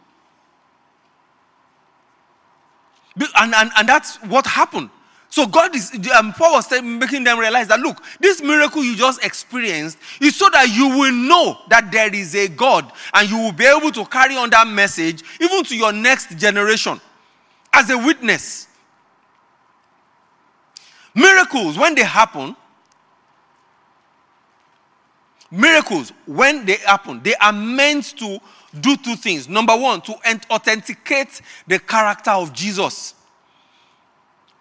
[3.36, 4.90] And, and, and that's what happened.
[5.32, 9.24] So God is, um, Paul was making them realize that look, this miracle you just
[9.24, 13.52] experienced is so that you will know that there is a God and you will
[13.52, 17.00] be able to carry on that message even to your next generation
[17.72, 18.68] as a witness.
[21.14, 22.56] Miracles, when they happen,
[25.50, 28.38] miracles, when they happen, they are meant to
[28.80, 29.48] do two things.
[29.48, 30.14] Number one, to
[30.50, 33.14] authenticate the character of Jesus.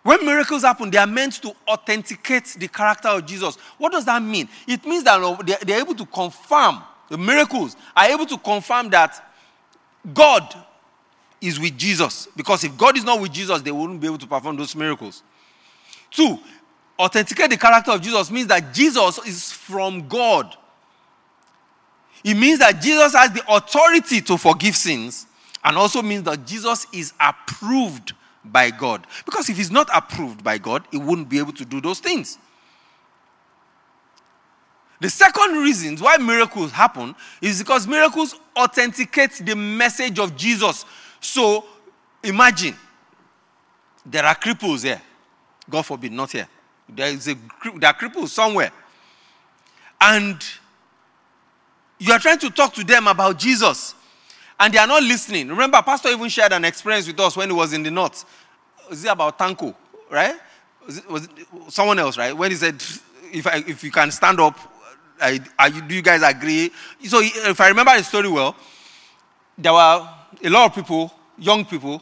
[0.04, 3.56] When miracles happen, they are meant to authenticate the character of Jesus.
[3.78, 4.50] What does that mean?
[4.68, 9.24] It means that they're able to confirm, the miracles are able to confirm that
[10.14, 10.54] God
[11.40, 12.28] is with Jesus.
[12.36, 15.24] Because if God is not with Jesus, they wouldn't be able to perform those miracles.
[16.12, 16.38] Two,
[17.00, 20.56] authenticate the character of Jesus means that Jesus is from God.
[22.24, 25.26] It means that Jesus has the authority to forgive sins
[25.64, 29.06] and also means that Jesus is approved by God.
[29.26, 32.38] Because if he's not approved by God, he wouldn't be able to do those things.
[35.00, 40.86] The second reason why miracles happen is because miracles authenticate the message of Jesus.
[41.20, 41.66] So
[42.24, 42.76] imagine
[44.06, 45.02] there are cripples here.
[45.72, 46.48] God forbid, not here.
[46.88, 47.36] There is a
[47.78, 48.72] there are cripples somewhere.
[50.00, 50.44] And
[52.00, 53.96] you are trying to talk to them about Jesus.
[54.60, 55.48] And they are not listening.
[55.48, 58.26] Remember, Pastor even shared an experience with us when he was in the north.
[58.90, 59.76] Was it about Tanko,
[60.10, 60.36] right?
[60.86, 61.32] Was it, was it
[61.70, 62.36] someone else, right?
[62.36, 62.76] When he said,
[63.32, 64.58] if, I, if you can stand up,
[65.20, 66.72] I, do you guys agree?
[67.06, 68.56] So, if I remember the story well,
[69.58, 70.10] there were
[70.44, 72.02] a lot of people, young people.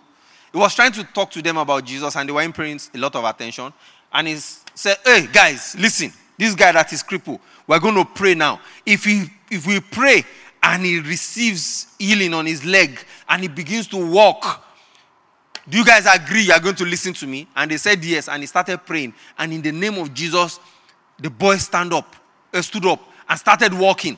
[0.51, 3.15] He was trying to talk to them about Jesus, and they weren't paying a lot
[3.15, 3.71] of attention.
[4.11, 6.11] And he said, Hey, guys, listen.
[6.39, 8.61] This guy that is crippled, we're going to pray now.
[8.85, 10.23] If, he, if we pray
[10.63, 14.65] and he receives healing on his leg and he begins to walk,
[15.67, 17.45] do you guys agree you are going to listen to me?
[17.55, 19.13] And they said yes, and he started praying.
[19.37, 20.61] And in the name of Jesus,
[21.19, 22.15] the boy stand up,
[22.53, 24.17] uh, stood up and started walking.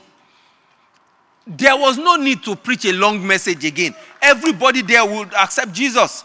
[1.46, 3.94] There was no need to preach a long message again.
[4.20, 6.24] Everybody there would accept Jesus.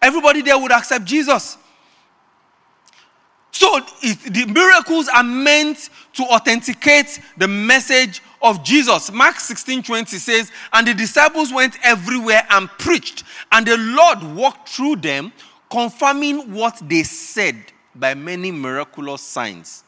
[0.00, 1.58] Everybody there would accept Jesus.
[3.50, 9.10] So the miracles are meant to authenticate the message of Jesus.
[9.10, 14.68] Mark 16 20 says, And the disciples went everywhere and preached, and the Lord walked
[14.68, 15.32] through them,
[15.70, 17.56] confirming what they said
[17.94, 19.84] by many miraculous signs.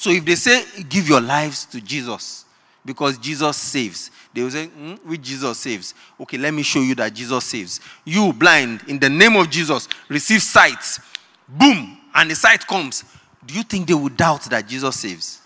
[0.00, 2.46] So if they say, Give your lives to Jesus,
[2.86, 5.92] because Jesus saves, they will say, "Hmm, Which Jesus saves?
[6.18, 7.80] Okay, let me show you that Jesus saves.
[8.06, 10.98] You, blind, in the name of Jesus, receive sight.
[11.46, 13.04] Boom, and the sight comes.
[13.44, 15.42] Do you think they would doubt that Jesus saves?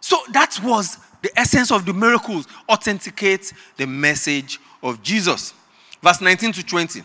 [0.00, 5.52] So that was the essence of the miracles authenticate the message of Jesus.
[6.00, 7.02] Verse 19 to 20.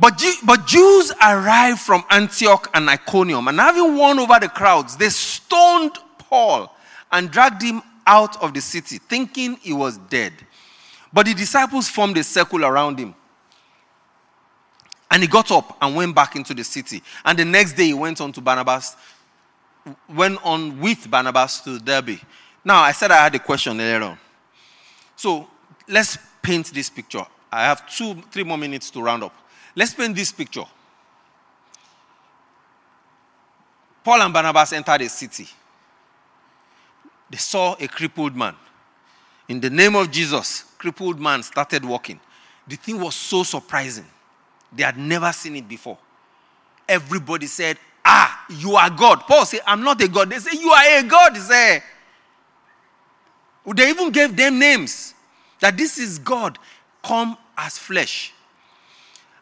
[0.00, 5.10] But, but Jews arrived from Antioch and Iconium, and having won over the crowds, they
[5.10, 6.74] stoned Paul
[7.12, 10.32] and dragged him out of the city, thinking he was dead.
[11.12, 13.14] But the disciples formed a circle around him.
[15.10, 17.02] And he got up and went back into the city.
[17.24, 18.96] And the next day he went on to Barnabas,
[20.08, 22.20] went on with Barnabas to Derbe.
[22.64, 24.18] Now I said I had a question earlier on.
[25.16, 25.48] So
[25.88, 27.26] let's paint this picture.
[27.52, 29.34] I have two, three more minutes to round up.
[29.74, 30.64] Let's paint this picture.
[34.02, 35.46] Paul and Barnabas entered a city.
[37.28, 38.56] They saw a crippled man.
[39.48, 42.18] In the name of Jesus, crippled man started walking.
[42.66, 44.06] The thing was so surprising.
[44.72, 45.98] They had never seen it before.
[46.88, 49.20] Everybody said, Ah, you are God.
[49.20, 50.30] Paul said, I'm not a God.
[50.30, 51.36] They say, You are a God.
[51.36, 51.82] He said,
[53.74, 55.14] They even gave them names
[55.60, 56.58] that this is God
[57.02, 58.32] come as flesh.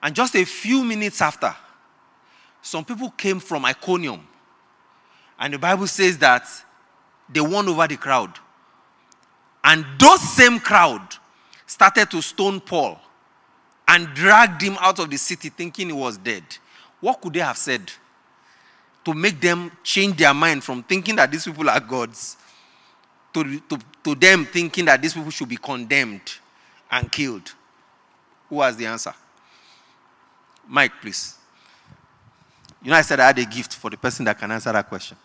[0.02, 1.54] And just a few minutes after,
[2.62, 4.26] some people came from Iconium.
[5.38, 6.46] And the Bible says that
[7.28, 8.32] they won over the crowd.
[9.62, 11.02] And those same crowd
[11.66, 12.98] started to stone Paul
[13.86, 16.44] and dragged him out of the city thinking he was dead.
[17.00, 17.90] What could they have said
[19.04, 22.36] to make them change their mind from thinking that these people are gods
[23.32, 26.34] to, to, to them thinking that these people should be condemned
[26.90, 27.52] and killed?
[28.48, 29.14] Who has the answer?
[30.68, 31.34] Mike, please.
[32.82, 34.88] You know, I said I had a gift for the person that can answer that
[34.88, 35.16] question.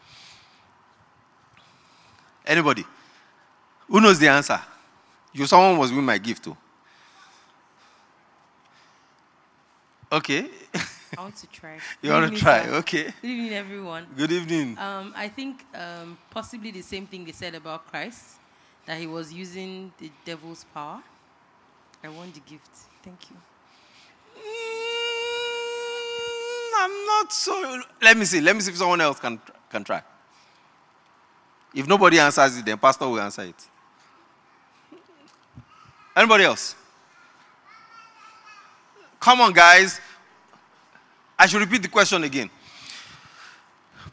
[2.46, 2.86] Anybody?
[3.88, 4.60] Who knows the answer?
[5.34, 6.58] You, someone was with my gift too.
[10.12, 10.48] Okay.
[11.18, 11.76] I want to try.
[12.02, 12.66] you Good want to try?
[12.66, 12.74] sir.
[12.76, 13.04] Okay.
[13.22, 14.08] Good evening, everyone.
[14.16, 14.78] Good evening.
[14.78, 18.38] Um, I think um, possibly the same thing they said about Christ,
[18.86, 21.02] that he was using the devil's power.
[22.04, 22.70] I want the gift.
[23.04, 23.38] Thank you.
[24.38, 24.44] Mm,
[26.84, 27.82] I'm not so.
[28.02, 28.42] Let me see.
[28.42, 30.02] Let me see if someone else can can try.
[31.74, 33.56] If nobody answers it, then pastor will answer it.
[36.16, 36.76] Anybody else?
[39.20, 40.00] Come on, guys.
[41.40, 42.50] I should repeat the question again.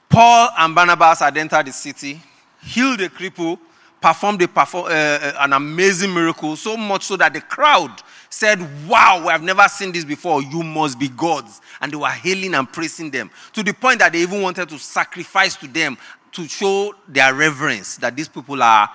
[0.08, 2.20] Paul and Barnabas had entered the city,
[2.62, 3.58] healed a cripple,
[4.00, 9.26] performed a uh, uh, an amazing miracle, so much so that the crowd said, Wow,
[9.28, 10.42] have never seen this before.
[10.42, 11.60] You must be gods.
[11.80, 14.78] And they were hailing and praising them to the point that they even wanted to
[14.78, 15.98] sacrifice to them
[16.32, 18.88] to show their reverence that these people are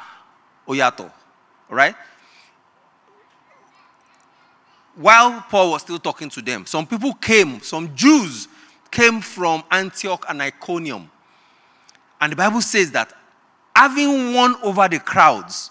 [0.67, 1.12] Oyato.
[1.69, 1.95] Right?
[4.95, 8.48] while Paul was still talking to them, some people came, some Jews
[8.89, 11.10] came from Antioch and Iconium.
[12.21, 13.13] And the Bible says that
[13.76, 15.69] having won over the crowds,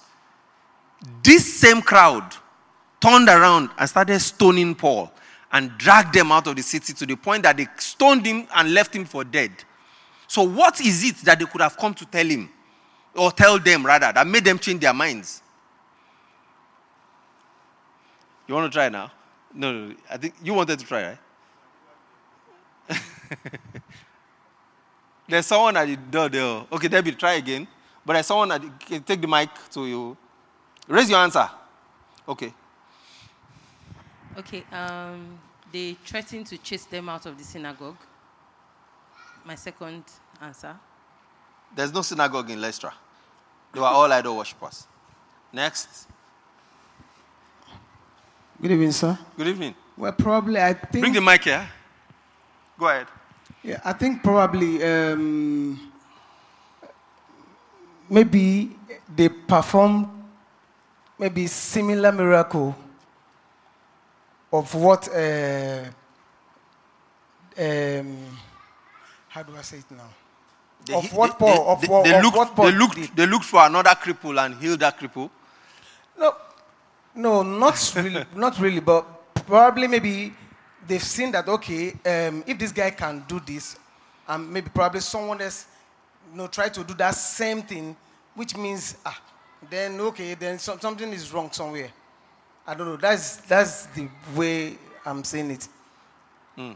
[1.23, 2.35] this same crowd
[3.05, 5.13] turned around and started stoning Paul
[5.53, 8.73] and dragged them out of the city to the point that they stoned him and
[8.73, 9.51] left him for dead.
[10.27, 12.49] So, what is it that they could have come to tell him,
[13.15, 15.43] or tell them rather, that made them change their minds?
[18.49, 19.13] You want to try now?
[19.53, 19.95] No, no.
[20.11, 21.17] I think you wanted to try,
[22.89, 23.01] right?
[25.29, 26.65] there's someone at the door there.
[26.73, 27.69] Okay, Debbie, try again.
[28.05, 30.17] But there's someone at the, can take the mic to you.
[30.89, 31.49] Raise your answer.
[32.27, 32.53] Okay.
[34.37, 35.39] Okay, um,
[35.73, 37.97] they threatened to chase them out of the synagogue.
[39.45, 40.03] My second
[40.41, 40.75] answer.
[41.75, 42.93] There's no synagogue in Lystra.
[43.73, 44.87] They were all idol worshippers.
[45.53, 46.09] Next.
[48.61, 49.19] Good evening, sir.
[49.37, 49.75] Good evening.
[49.97, 51.03] Well, probably I think.
[51.03, 51.69] Bring the mic here.
[52.79, 53.07] Go ahead.
[53.63, 55.93] Yeah, I think probably um,
[58.11, 58.77] maybe
[59.15, 60.25] they perform
[61.19, 62.75] maybe similar miracle
[64.55, 65.85] of what uh,
[67.59, 68.17] um,
[69.29, 70.09] how do I say it now?
[70.87, 72.73] They, Of what they- Paul- they- of they- what- they of looked, what Paul they,
[72.79, 75.29] looked, they looked for another cripple and healed that cripple.
[76.17, 76.35] No,
[77.15, 79.03] no, not really, not really, but
[79.47, 80.33] probably maybe
[80.87, 83.77] they've seen that okay, um, if this guy can do this,
[84.29, 85.67] and maybe probably someone else,
[86.31, 87.97] you know, try to do that same thing,
[88.35, 89.21] which means ah,
[89.69, 91.91] then okay, then some, something is wrong somewhere.
[92.67, 92.97] I don't know.
[92.97, 95.69] That's that's the way I'm saying it.
[96.57, 96.73] Hmm.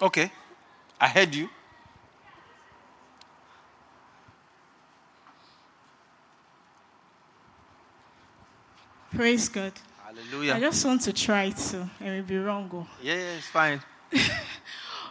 [0.00, 0.30] Okay.
[1.00, 1.48] I heard you.
[9.14, 9.72] Praise God.
[10.04, 10.54] Hallelujah.
[10.54, 11.88] I just want to try it too.
[12.00, 12.70] I may be wrong.
[12.72, 12.86] oh.
[13.02, 13.80] Yeah, yeah, it's fine.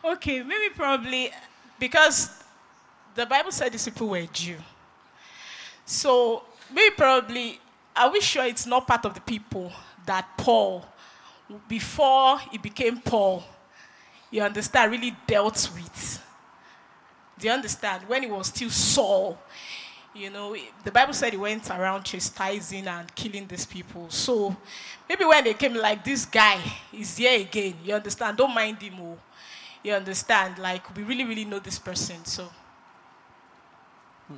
[0.06, 1.32] Okay, maybe probably
[1.80, 2.30] because
[3.16, 4.58] the Bible said these people were Jew.
[5.84, 7.60] So maybe probably
[7.96, 9.72] are we sure it's not part of the people
[10.06, 10.86] that Paul,
[11.68, 13.44] before he became Paul,
[14.30, 16.24] you understand, really dealt with?
[17.38, 18.08] Do you understand?
[18.08, 19.38] When he was still Saul,
[20.14, 24.10] you know, the Bible said he went around chastising and killing these people.
[24.10, 24.56] So
[25.10, 26.62] maybe when they came, like, this guy
[26.94, 28.38] is here again, you understand?
[28.38, 28.96] Don't mind him.
[29.00, 29.18] Oh.
[29.84, 30.58] You understand?
[30.58, 32.24] Like, we really, really know this person.
[32.24, 32.50] So
[34.28, 34.38] hmm.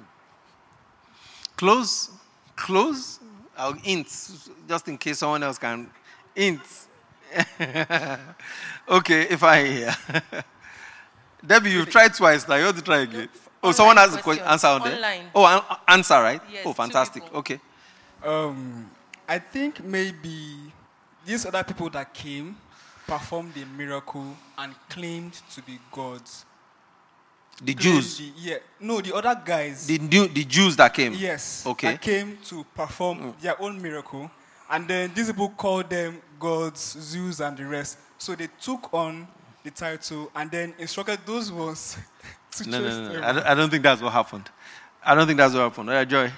[1.56, 2.10] Close.
[2.56, 3.20] Close.
[3.58, 4.08] I'll int,
[4.68, 5.90] just in case someone else can
[6.36, 6.62] int.
[8.90, 9.96] okay, if I hear.
[11.46, 12.56] Debbie, you've tried twice now.
[12.56, 13.30] You have to try again?
[13.62, 14.46] Oh, Online someone has a question.
[14.46, 14.96] question, answer on there?
[14.96, 15.26] Online.
[15.36, 16.42] Oh, an- answer, right?
[16.52, 17.24] Yes, oh, two fantastic.
[17.24, 17.40] people.
[17.40, 17.60] Okay.
[18.24, 18.90] Um,
[19.28, 20.72] I think maybe
[21.26, 22.56] these other people that came
[23.06, 26.46] performed a miracle and claimed to be gods.
[27.64, 28.18] The Jews.
[28.20, 28.58] the- yeah.
[28.80, 29.88] No, the other guys.
[29.88, 31.14] The, new, the Jews that came.
[31.14, 31.66] yes.
[31.66, 31.88] Okay.
[31.88, 31.92] Mm.
[31.94, 34.30] That came to perform their own miracle.
[34.70, 37.98] And then this book called them gods, Zeus, and the rest.
[38.18, 39.28] So they took on
[39.64, 41.98] the title and then instructed those ones
[42.52, 43.10] to No, no, no.
[43.14, 43.22] them.
[43.22, 43.28] no.
[43.28, 44.50] I don't, I don't think that's what happened.
[45.04, 45.90] I don't think that's what happened.
[45.90, 46.32] Oh, Joy.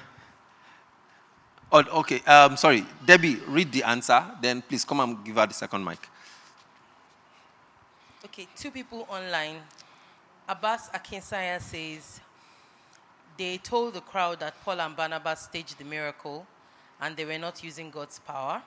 [1.72, 2.22] Oh, okay.
[2.26, 2.86] Um, sorry.
[3.05, 4.24] Debbie, read the answer.
[4.41, 5.99] Then please come and give her the second mic.
[8.26, 9.57] Okay, two people online.
[10.50, 12.20] Abbas Akinsanya says
[13.38, 16.43] they told the crowd that Paul and Barnabas staged the miracle
[17.00, 18.60] and they were not using God's power.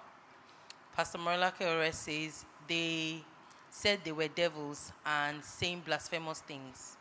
[0.94, 3.24] Pastor Morlake Ore says they
[3.68, 6.96] said they were devils and saying blasphemous things.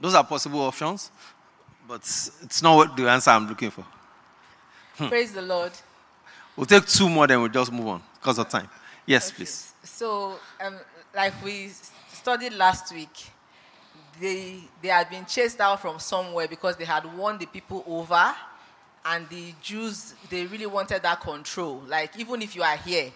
[0.00, 1.10] Those are possible options,
[1.86, 2.00] but
[2.42, 3.84] it's not what the answer I'm looking for.
[4.96, 5.72] Praise the Lord.
[6.56, 8.70] We'll take two more, then we'll just move on because of time.
[9.04, 9.74] Yes, please.
[9.82, 10.78] So, um,
[11.14, 11.70] like we
[12.10, 13.10] studied last week,
[14.20, 18.34] they they had been chased out from somewhere because they had won the people over,
[19.04, 21.82] and the Jews they really wanted that control.
[21.86, 23.10] Like even if you are here,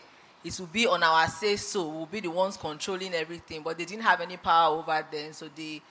[0.44, 1.88] it will be on our say so.
[1.88, 5.49] We'll be the ones controlling everything, but they didn't have any power over them, so
[5.55, 5.82] they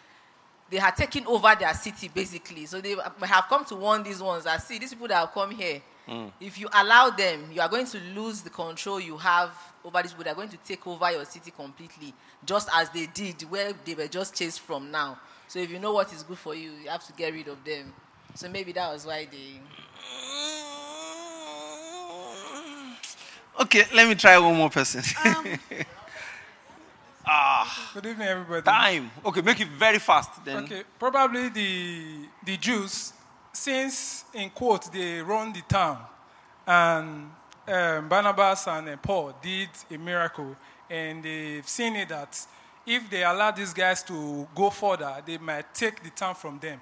[0.69, 2.65] they had taken over their city basically.
[2.65, 5.51] So they have come to warn these ones that see these people that have come
[5.51, 5.81] here.
[6.39, 9.51] If you allow them, you are going to lose the control you have
[9.83, 10.23] over this people.
[10.23, 12.13] They are going to take over your city completely,
[12.45, 15.19] just as they did where they were just chased from now.
[15.47, 17.63] So if you know what is good for you, you have to get rid of
[17.63, 17.93] them.
[18.35, 19.59] So maybe that was why they.
[23.59, 25.01] Okay, let me try one more person.
[27.29, 28.61] Ah Good evening, everybody.
[28.61, 29.11] time.
[29.25, 30.29] Okay, make it very fast.
[30.45, 30.63] Then.
[30.63, 33.11] Okay, probably the the Jews,
[33.57, 35.97] since in quote they run the town,
[36.65, 37.31] and
[37.67, 40.55] um, Barnabas and uh, Paul did a miracle,
[40.89, 42.39] and they've seen it that
[42.85, 46.79] if they allow these guys to go further, they might take the town from them.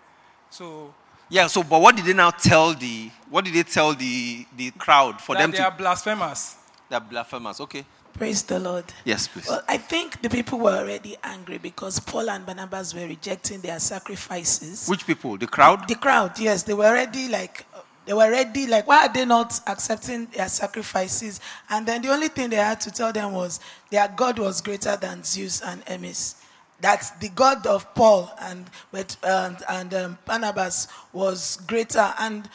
[0.49, 0.93] So
[1.29, 1.47] Yeah.
[1.47, 3.09] So, but what did they now tell the?
[3.29, 5.63] What did they tell the the crowd for them they to?
[5.65, 6.57] are blasphemous.
[6.89, 7.59] They're blasphemous.
[7.61, 7.85] Okay.
[8.17, 8.85] Praise the Lord.
[9.03, 9.45] Yes, please.
[9.45, 13.77] Well, I think the people were already angry because Paul and Barnabas were rejecting their
[13.77, 14.87] sacrifices.
[14.87, 15.37] Which people?
[15.37, 15.85] The crowd.
[15.89, 17.65] The crowd, yes, they were already like,
[18.05, 21.41] they were ready, like, why are they not accepting their sacrifices?
[21.69, 23.59] And then the only thing they had to tell them was
[23.89, 26.35] their God was greater than Zeus and Hermes.
[26.79, 32.13] That the God of Paul and, with, and, and um, Barnabas was greater.
[32.19, 32.49] And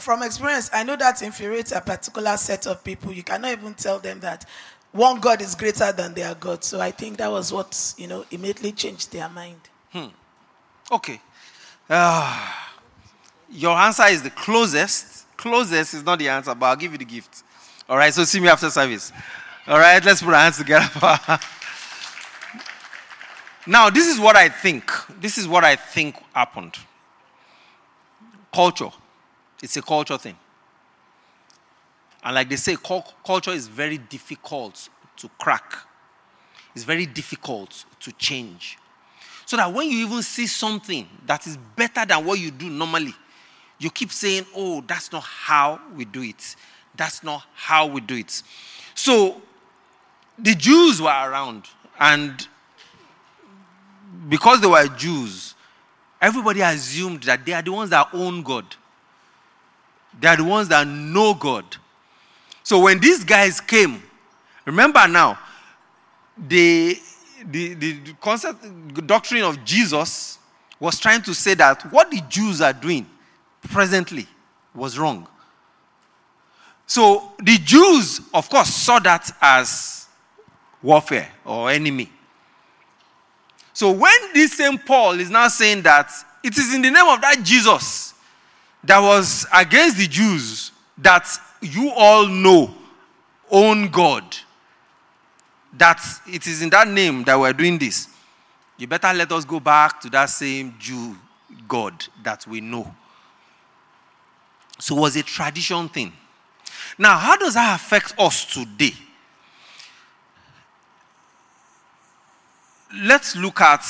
[0.00, 3.12] from experience, I know that infuriates a particular set of people.
[3.12, 4.44] You cannot even tell them that
[4.92, 6.64] one God is greater than their God.
[6.64, 9.60] So I think that was what, you know, immediately changed their mind.
[10.90, 11.20] Okay.
[11.90, 12.74] Ah,
[13.50, 15.26] your answer is the closest.
[15.36, 17.42] Closest is not the answer, but I'll give you the gift.
[17.88, 18.12] All right.
[18.12, 19.12] So see me after service.
[19.66, 20.02] All right.
[20.04, 20.88] Let's put our hands together.
[23.66, 24.90] now, this is what I think.
[25.20, 26.74] This is what I think happened.
[28.52, 28.90] Culture.
[29.62, 30.36] It's a culture thing.
[32.24, 32.76] And like they say,
[33.24, 35.74] culture is very difficult to crack.
[36.74, 38.78] It's very difficult to change.
[39.46, 43.14] So that when you even see something that is better than what you do normally,
[43.78, 46.56] you keep saying, oh, that's not how we do it.
[46.96, 48.42] That's not how we do it.
[48.94, 49.40] So
[50.38, 51.64] the Jews were around,
[51.98, 52.46] and
[54.28, 55.54] because they were Jews,
[56.20, 58.66] everybody assumed that they are the ones that own God.
[60.20, 61.64] They are the ones that know God.
[62.68, 64.02] So when these guys came,
[64.66, 65.38] remember now,
[66.36, 67.00] the,
[67.42, 68.60] the, the, concept,
[68.94, 70.38] the doctrine of Jesus
[70.78, 73.06] was trying to say that what the Jews are doing
[73.70, 74.26] presently
[74.74, 75.26] was wrong.
[76.86, 80.06] So the Jews, of course, saw that as
[80.82, 82.12] warfare or enemy.
[83.72, 86.10] So when this same Paul is now saying that
[86.44, 88.12] it is in the name of that Jesus
[88.84, 91.26] that was against the Jews that
[91.60, 92.74] you all know
[93.50, 94.24] own God,
[95.76, 98.08] that it is in that name that we're doing this,
[98.76, 101.16] you better let us go back to that same Jew
[101.66, 102.94] God that we know.
[104.78, 106.12] So it was a tradition thing.
[106.96, 108.92] Now, how does that affect us today?
[112.94, 113.84] Let's look at.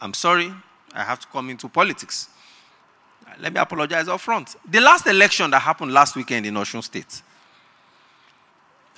[0.00, 0.52] I'm sorry,
[0.92, 2.28] I have to come into politics.
[3.40, 4.56] Let me apologize up front.
[4.68, 7.22] The last election that happened last weekend in Osun State.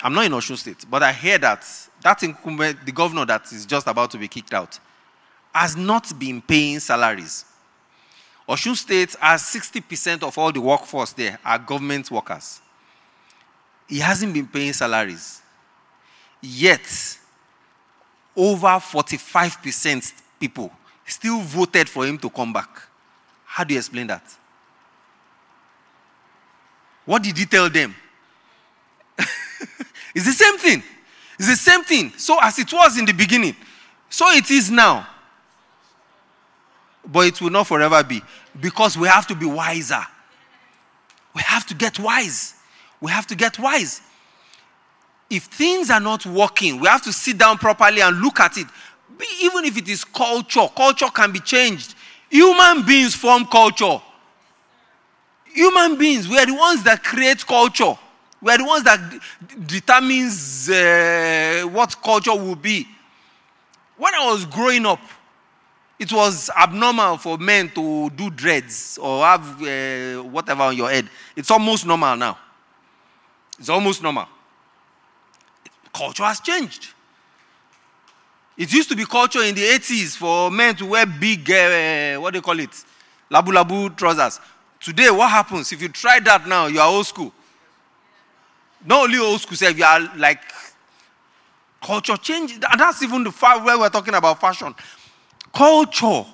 [0.01, 1.65] I'm not in Osun State, but I hear that
[2.03, 4.79] that incumbent, the governor that is just about to be kicked out,
[5.53, 7.45] has not been paying salaries.
[8.47, 12.61] Osun State has 60% of all the workforce there are government workers.
[13.87, 15.41] He hasn't been paying salaries.
[16.41, 17.17] Yet,
[18.35, 20.71] over 45% people
[21.05, 22.69] still voted for him to come back.
[23.57, 24.21] How do you explain that?
[27.05, 27.95] What did he tell them?
[30.13, 30.83] it's the same thing.
[31.39, 32.11] It's the same thing.
[32.17, 33.55] So, as it was in the beginning,
[34.11, 35.07] so it is now.
[37.03, 38.21] But it will not forever be
[38.61, 40.05] because we have to be wiser.
[41.33, 42.53] We have to get wise.
[43.01, 44.01] We have to get wise.
[45.31, 48.67] If things are not working, we have to sit down properly and look at it.
[49.41, 51.95] Even if it is culture, culture can be changed.
[52.29, 54.01] Human beings form culture.
[55.53, 57.97] Human beings, we are the ones that create culture.
[58.41, 59.19] We are the ones that d-
[59.65, 62.87] determines uh, what culture will be.
[63.97, 64.99] When I was growing up,
[65.99, 71.09] It was abnormal for men to do dreads or have uh, whatever on your head.
[71.35, 72.37] It's almost normal now.
[73.57, 74.27] It's almost normal.
[75.91, 76.93] Culture has changed.
[78.57, 82.33] It used to be culture in the 80s for men to wear big, uh, what
[82.33, 82.71] do you call it?
[83.29, 84.39] Labu labu trousers.
[84.79, 85.71] Today, what happens?
[85.71, 87.31] If you try that now, you are old school.
[88.85, 90.41] Not only old school, say if you are like
[91.81, 92.53] culture change.
[92.53, 94.73] And that's even the far where we're talking about fashion.
[95.53, 96.25] Culture,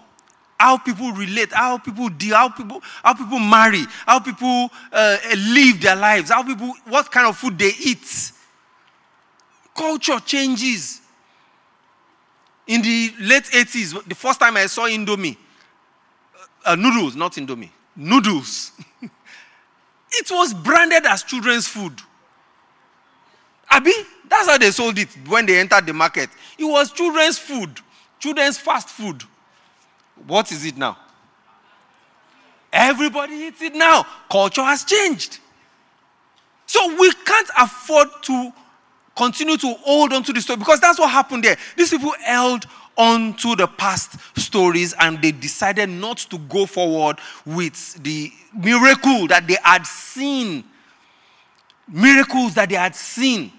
[0.57, 5.81] how people relate, how people deal, how people, how people marry, how people uh, live
[5.81, 8.31] their lives, how people, what kind of food they eat.
[9.75, 11.01] Culture changes.
[12.67, 15.37] In the late 80s, the first time I saw Indomie,
[16.65, 18.71] uh, noodles, not Indomie, noodles.
[19.01, 21.93] it was branded as children's food.
[23.69, 23.91] Abi,
[24.29, 26.29] that's how they sold it when they entered the market.
[26.57, 27.79] It was children's food,
[28.19, 29.23] children's fast food.
[30.27, 30.97] What is it now?
[32.71, 34.05] Everybody eats it now.
[34.31, 35.39] Culture has changed.
[36.65, 38.53] So we can't afford to
[39.15, 41.57] continue to hold on to the story because that's what happened there.
[41.77, 42.65] These people held
[42.97, 49.27] on to the past stories and they decided not to go forward with the miracle
[49.27, 50.63] that they had seen.
[51.87, 53.51] Miracles that they had seen.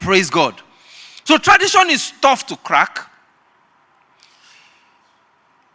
[0.00, 0.60] Praise God.
[1.24, 3.10] So tradition is tough to crack.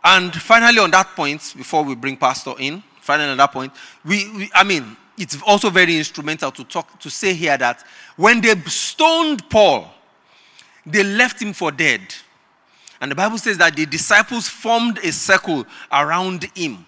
[0.03, 3.71] And finally, on that point, before we bring Pastor in, finally on that point,
[4.03, 7.83] we, we I mean, it's also very instrumental to talk to say here that
[8.15, 9.91] when they stoned Paul,
[10.85, 12.01] they left him for dead.
[12.99, 16.85] And the Bible says that the disciples formed a circle around him.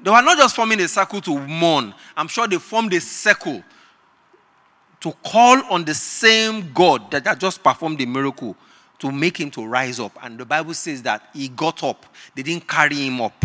[0.00, 3.62] They were not just forming a circle to mourn, I'm sure they formed a circle
[5.00, 8.56] to call on the same God that had just performed the miracle
[8.98, 10.16] to make him to rise up.
[10.22, 12.04] And the Bible says that he got up.
[12.34, 13.44] They didn't carry him up.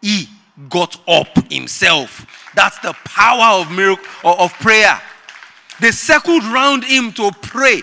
[0.00, 0.28] He
[0.68, 2.26] got up himself.
[2.54, 5.00] That's the power of miracle of prayer.
[5.80, 7.82] They circled round him to pray,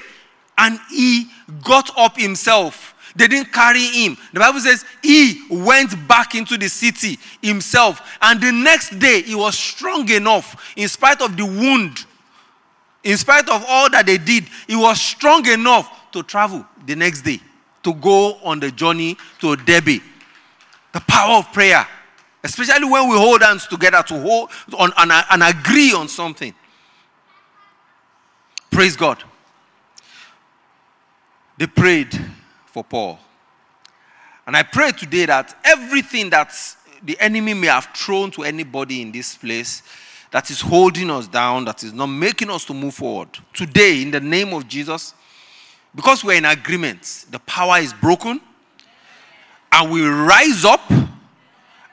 [0.58, 1.30] and he
[1.64, 2.96] got up himself.
[3.16, 4.18] They didn't carry him.
[4.32, 9.36] The Bible says he went back into the city himself, and the next day he
[9.36, 12.06] was strong enough, in spite of the wound,
[13.04, 17.22] in spite of all that they did, he was strong enough to travel the next
[17.24, 17.40] day
[17.84, 20.02] to go on the journey to Derbe.
[20.94, 21.88] The power of prayer.
[22.44, 26.54] Especially when we hold hands together to hold on and, and agree on something.
[28.72, 29.24] Praise God.
[31.58, 32.20] They prayed
[32.66, 33.20] for Paul.
[34.48, 36.54] And I pray today that everything that
[37.04, 39.84] the enemy may have thrown to anybody in this place
[40.32, 44.12] that is holding us down, that is not making us to move forward, today, in
[44.12, 45.14] the name of Jesus,
[45.94, 48.40] because we're in agreement, the power is broken,
[49.74, 50.82] and we rise up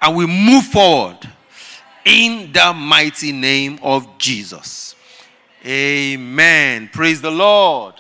[0.01, 1.19] and we move forward
[2.05, 4.95] in the mighty name of Jesus.
[5.65, 6.89] Amen.
[6.93, 7.95] Praise the Lord.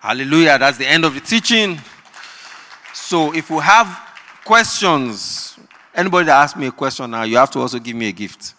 [0.00, 0.58] Hallelujah.
[0.58, 1.78] That's the end of the teaching.
[2.92, 4.00] So if you have
[4.44, 5.58] questions,
[5.94, 8.54] anybody that asks me a question now, you have to also give me a gift.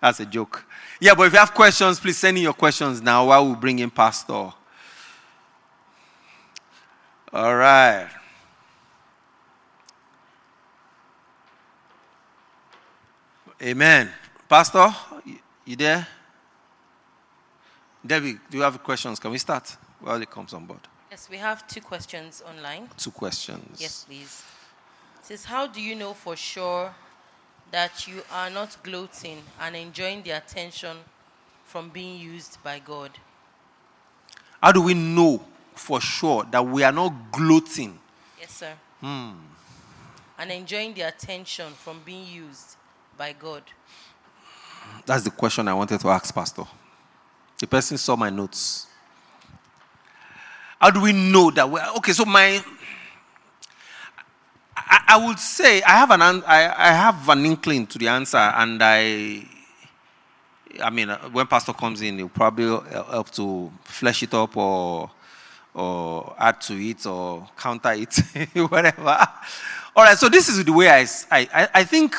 [0.00, 0.64] That's a joke.
[1.00, 3.78] Yeah, but if you have questions, please send in your questions now while we bring
[3.78, 4.52] in Pastor.
[7.32, 8.08] All right.
[13.60, 14.08] Amen.
[14.48, 14.94] Pastor,
[15.64, 16.06] you there?
[18.06, 19.18] Debbie, do you have questions?
[19.18, 20.80] Can we start while it comes on board?
[21.10, 22.88] Yes, we have two questions online.
[22.96, 23.80] Two questions.
[23.80, 24.44] Yes, please.
[25.18, 26.94] It says, How do you know for sure
[27.72, 30.96] that you are not gloating and enjoying the attention
[31.64, 33.10] from being used by God?
[34.62, 35.44] How do we know
[35.74, 37.98] for sure that we are not gloating?
[38.38, 38.72] Yes, sir.
[39.00, 39.32] Hmm.
[40.38, 42.77] And enjoying the attention from being used
[43.18, 43.64] by God.
[45.04, 46.62] That's the question I wanted to ask, Pastor.
[47.58, 48.86] The person saw my notes.
[50.80, 52.12] How do we know that we're okay?
[52.12, 52.62] So my,
[54.76, 58.36] I, I would say I have an I, I have an inkling to the answer,
[58.36, 59.44] and I,
[60.80, 65.10] I mean, uh, when Pastor comes in, he'll probably help to flesh it up or
[65.74, 68.14] or add to it or counter it,
[68.70, 69.26] whatever.
[69.96, 70.16] All right.
[70.16, 72.14] So this is the way I I, I think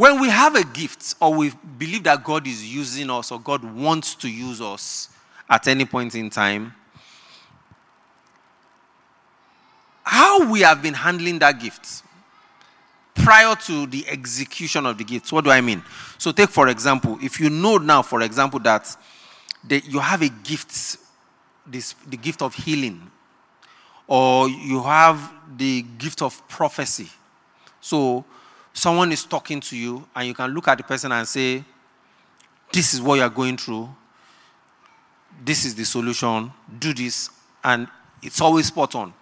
[0.00, 3.62] when we have a gift or we believe that God is using us or God
[3.62, 5.10] wants to use us
[5.46, 6.72] at any point in time,
[10.02, 12.02] how we have been handling that gift
[13.14, 15.30] prior to the execution of the gift.
[15.32, 15.82] What do I mean?
[16.16, 18.96] So, take for example, if you know now, for example, that
[19.68, 20.96] you have a gift,
[21.66, 23.10] this, the gift of healing,
[24.06, 27.10] or you have the gift of prophecy.
[27.82, 28.24] So
[28.72, 31.64] someone is talking to you, and you can look at the person and say,
[32.72, 33.88] This is what you are going through.
[35.44, 36.52] This is the solution.
[36.78, 37.30] Do this.
[37.62, 37.88] And
[38.22, 39.12] it's always spot on.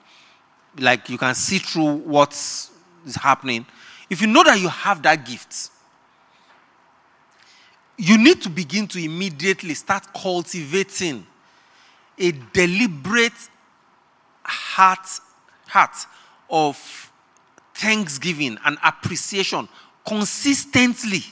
[0.79, 2.71] Like you can see through what's
[3.17, 3.67] happening.
[4.11, 5.71] If you know that you have that gift,
[7.97, 11.27] you need to begin to immediately start cultivating
[12.17, 13.33] a deliberate
[14.45, 15.07] heart
[15.67, 15.97] heart
[16.49, 17.08] of
[17.79, 19.69] thanksgiving and appreciation
[20.07, 21.23] consistently.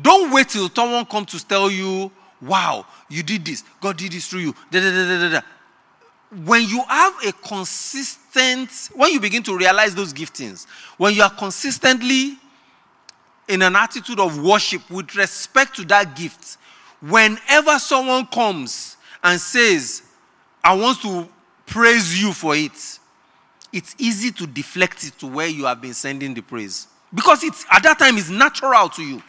[0.00, 2.10] Don't wait till someone comes to tell you
[2.42, 3.64] wow you did this.
[3.80, 4.54] God did this through you.
[4.70, 5.40] Da, da, da,
[6.44, 11.30] when you have a consistent when you begin to realize those giftings when you are
[11.30, 12.36] consistently
[13.50, 16.56] in an attitude of worship with respect to that gift,
[17.00, 20.02] whenever someone comes and says,
[20.62, 21.28] I want to
[21.66, 22.98] praise you for it,
[23.72, 26.88] it's easy to deflect it to where you have been sending the praise.
[27.12, 29.22] Because it's at that time it's natural to you.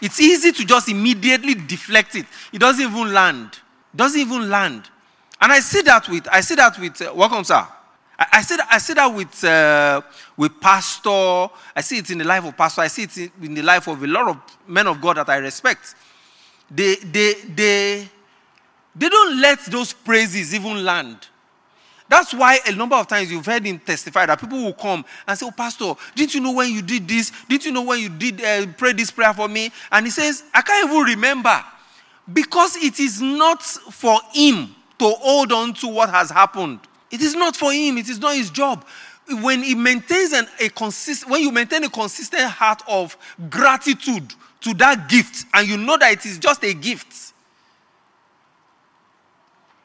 [0.00, 2.26] It's easy to just immediately deflect it.
[2.52, 3.58] It doesn't even land.
[3.94, 4.90] Doesn't even land.
[5.40, 7.66] And I see that with I see that with uh, welcome, sir.
[8.18, 10.02] I, I see that, I see that with uh,
[10.36, 11.48] with pastor.
[11.74, 12.82] I see it in the life of pastor.
[12.82, 15.28] I see it in, in the life of a lot of men of God that
[15.28, 15.94] I respect.
[16.70, 18.08] They they they
[18.96, 21.28] they don't let those praises even land.
[22.08, 25.38] That's why a number of times you've heard him testify that people will come and
[25.38, 27.32] say, Oh, Pastor, didn't you know when you did this?
[27.48, 29.70] Didn't you know when you did uh, pray this prayer for me?
[29.90, 31.64] And he says, I can't even remember
[32.32, 36.80] because it is not for him to hold on to what has happened.
[37.10, 38.84] It is not for him, it is not his job.
[39.28, 43.16] When he maintains an, a consist, when you maintain a consistent heart of
[43.48, 47.32] gratitude to that gift, and you know that it is just a gift,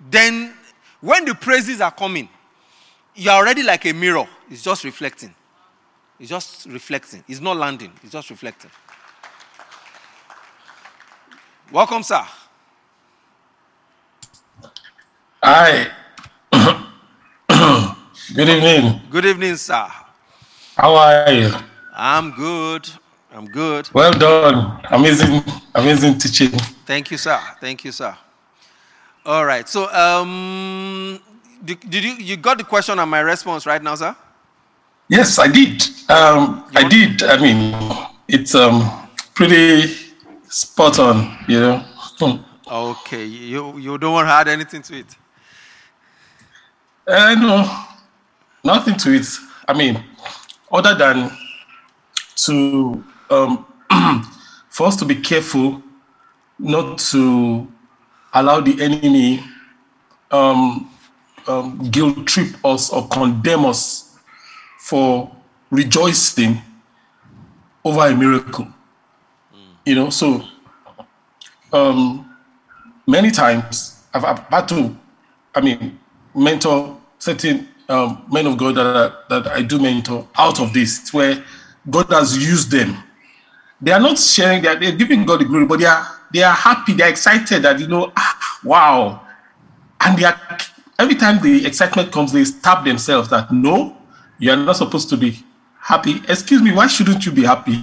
[0.09, 0.53] then
[1.01, 2.29] when the praises are coming,
[3.15, 4.27] you're already like a mirror.
[4.49, 5.33] It's just reflecting.
[6.19, 7.23] It's just reflecting.
[7.27, 7.91] It's not landing.
[8.03, 8.71] It's just reflecting.
[11.71, 12.23] Welcome, sir.
[15.41, 15.87] Hi.
[18.35, 19.01] Good evening.
[19.09, 19.87] Good evening, sir.
[20.75, 21.51] How are you?
[21.95, 22.89] I'm good.
[23.31, 23.89] I'm good.
[23.93, 24.79] Well done.
[24.89, 25.43] Amazing,
[25.75, 26.51] amazing teaching.
[26.85, 27.39] Thank you, sir.
[27.59, 28.15] Thank you, sir.
[29.29, 29.69] All right.
[29.69, 31.19] So, um,
[31.63, 34.15] did, did you you got the question and my response right now, sir?
[35.07, 35.83] Yes, I did.
[36.09, 37.21] Um, I did.
[37.21, 37.77] I mean,
[38.27, 38.81] it's um
[39.35, 39.93] pretty
[40.49, 41.37] spot on.
[41.47, 41.85] You know.
[42.71, 43.25] Okay.
[43.25, 45.15] You you don't want to add anything to it?
[47.07, 47.65] Uh, no,
[48.63, 49.25] nothing to it.
[49.67, 50.03] I mean,
[50.71, 51.31] other than
[52.45, 53.65] to um,
[54.69, 55.81] for us to be careful
[56.59, 57.67] not to
[58.33, 59.43] allow the enemy
[60.31, 60.89] um,
[61.47, 64.17] um, guilt trip us or condemn us
[64.79, 65.31] for
[65.71, 66.61] rejoicing
[67.83, 68.67] over a miracle.
[69.85, 70.43] You know, so
[71.73, 72.35] um,
[73.07, 74.95] many times I've, I've had to,
[75.55, 75.99] I mean,
[76.35, 81.43] mentor certain um, men of God that, that I do mentor out of this, where
[81.89, 82.95] God has used them.
[83.81, 86.43] They are not sharing, they are, they're giving God the glory, but they are they
[86.43, 89.21] are happy, they're excited that you know, ah, wow.
[90.01, 90.39] And they are
[90.99, 93.97] every time the excitement comes, they stab themselves that no,
[94.37, 95.43] you are not supposed to be
[95.79, 96.21] happy.
[96.27, 97.71] Excuse me, why shouldn't you be happy?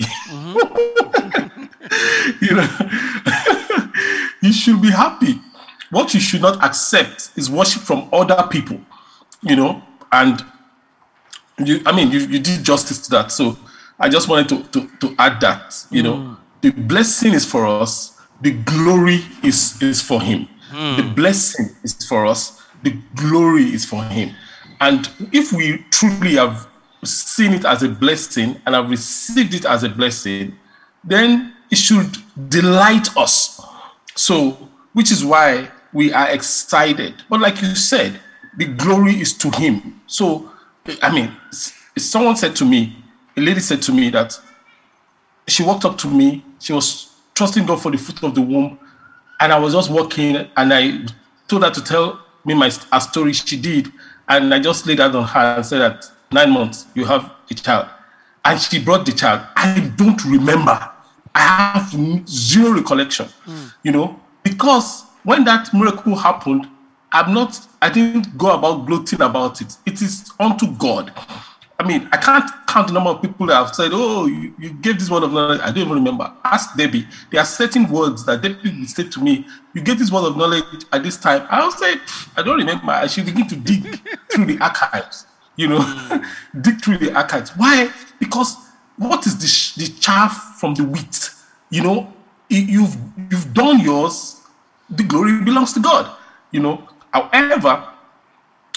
[2.40, 2.68] you know,
[4.42, 5.40] you should be happy.
[5.90, 8.80] What you should not accept is worship from other people,
[9.42, 9.82] you know,
[10.12, 10.44] and
[11.58, 13.32] you, I mean, you, you did justice to that.
[13.32, 13.56] So
[13.98, 18.15] I just wanted to, to, to add that, you know, the blessing is for us,
[18.40, 20.48] the glory is, is for Him.
[20.70, 21.14] The hmm.
[21.14, 24.34] blessing is for us, the glory is for Him.
[24.80, 26.68] And if we truly have
[27.04, 30.54] seen it as a blessing and have received it as a blessing,
[31.02, 32.16] then it should
[32.48, 33.64] delight us.
[34.14, 34.52] So,
[34.92, 37.14] which is why we are excited.
[37.30, 38.20] But like you said,
[38.56, 40.00] the glory is to Him.
[40.06, 40.50] So,
[41.02, 41.34] I mean,
[41.96, 42.96] someone said to me,
[43.36, 44.38] a lady said to me that
[45.46, 47.05] she walked up to me, she was
[47.36, 48.78] trusting God for the fruit of the womb,
[49.38, 51.06] and I was just walking, and I
[51.46, 53.32] told her to tell me my a story.
[53.34, 53.92] She did,
[54.28, 57.54] and I just laid that on her and said that nine months you have a
[57.54, 57.88] child,
[58.44, 59.46] and she brought the child.
[59.54, 60.90] I don't remember.
[61.34, 63.28] I have zero recollection,
[63.82, 66.66] you know, because when that miracle happened,
[67.12, 67.60] I'm not.
[67.82, 69.76] I didn't go about gloating about it.
[69.84, 71.12] It is unto God.
[71.78, 74.70] I mean, I can't count the number of people that have said, "Oh, you, you
[74.72, 76.32] gave this word of knowledge." I don't even remember.
[76.42, 77.06] Ask Debbie.
[77.30, 79.46] There are certain words that Debbie would say to me.
[79.74, 81.46] You gave this word of knowledge at this time.
[81.50, 81.96] I'll say,
[82.36, 84.00] "I don't remember." I should begin to dig
[84.30, 85.26] through the archives.
[85.56, 86.60] You know, hmm.
[86.62, 87.50] dig through the archives.
[87.56, 87.90] Why?
[88.18, 88.56] Because
[88.96, 91.30] what is the, sh- the chaff from the wheat?
[91.68, 92.12] You know,
[92.50, 92.96] I- you've
[93.30, 94.40] you've done yours.
[94.88, 96.10] The glory belongs to God.
[96.52, 96.88] You know.
[97.12, 97.88] However,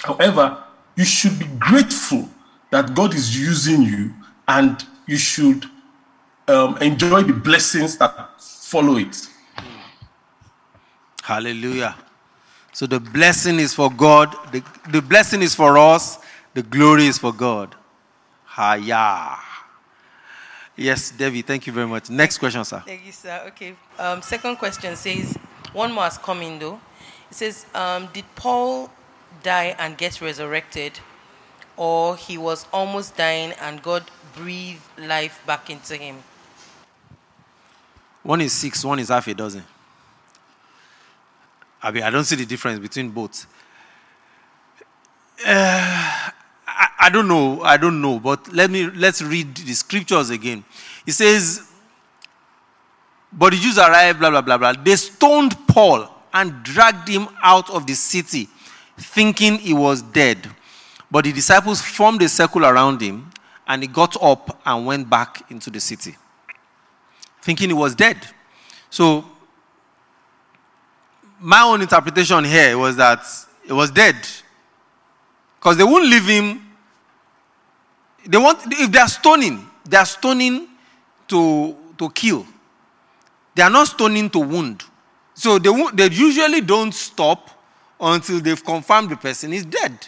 [0.04, 0.64] However,
[0.96, 2.30] you should be grateful
[2.72, 4.14] that God is using you
[4.48, 5.66] and you should
[6.48, 9.28] um, enjoy the blessings that follow it.
[11.24, 11.96] Hallelujah.
[12.74, 16.20] So the blessing is for God, the, the blessing is for us,
[16.54, 17.76] the glory is for God.
[18.46, 19.38] Haya.
[20.76, 22.10] Yes, Debbie, thank you very much.
[22.10, 22.82] Next question, sir.
[22.86, 23.44] Thank you, sir.
[23.48, 23.76] Okay.
[23.98, 25.38] Um, second question says,
[25.74, 26.80] one more has come in though.
[27.30, 28.90] It says, um, did Paul
[29.44, 31.00] die and get resurrected,
[31.80, 34.04] or he was almost dying and God
[34.36, 36.18] breathed life back into him?
[38.22, 39.64] One is six, one is half a dozen.
[41.82, 43.48] I mean, I don't see the difference between both.
[45.46, 46.30] Uh,
[46.68, 47.62] I, I don't know.
[47.62, 48.20] I don't know.
[48.20, 50.66] But let me let's read the scriptures again.
[51.08, 51.66] It says,
[53.32, 54.74] "But the Jews arrived, blah blah blah blah.
[54.74, 58.50] They stoned Paul and dragged him out of the city,
[58.98, 60.50] thinking he was dead.
[61.12, 63.32] But the disciples formed a circle around him,
[63.68, 66.16] and he got up and went back into the city,
[67.42, 68.18] thinking he was dead.
[68.90, 69.26] So
[71.40, 73.24] my own interpretation here was that
[73.66, 74.16] he was dead.
[75.60, 76.66] Because they won't leave him.
[78.26, 80.68] They want if they are stoning, they are stoning
[81.28, 82.46] to, to kill.
[83.56, 84.84] They are not stoning to wound.
[85.34, 87.50] So they, they usually don't stop
[88.00, 90.08] until they've confirmed the person is dead.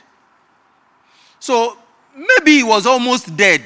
[1.42, 1.76] So
[2.16, 3.64] maybe he was almost dead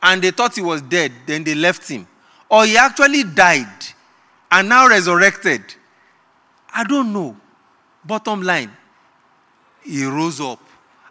[0.00, 2.06] and they thought he was dead, then they left him.
[2.48, 3.84] Or he actually died
[4.52, 5.62] and now resurrected.
[6.72, 7.36] I don't know.
[8.04, 8.70] Bottom line,
[9.82, 10.60] he rose up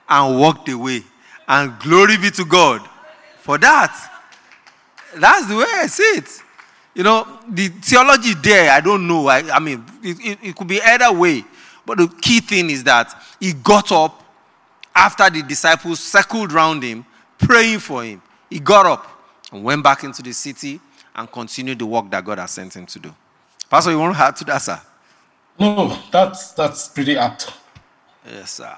[0.07, 1.03] and walked away.
[1.45, 2.81] And glory be to God
[3.39, 3.93] for that.
[5.17, 6.41] That's the way I see it.
[6.93, 9.27] You know, the theology there, I don't know.
[9.27, 11.43] I, I mean, it, it, it could be either way.
[11.85, 14.23] But the key thing is that he got up
[14.95, 17.05] after the disciples circled round him,
[17.37, 18.21] praying for him.
[18.49, 19.07] He got up
[19.51, 20.79] and went back into the city
[21.15, 23.15] and continued the work that God had sent him to do.
[23.69, 24.79] Pastor, you want to add to that, sir?
[25.59, 27.53] No, that's that's pretty apt.
[28.25, 28.75] Yes, sir.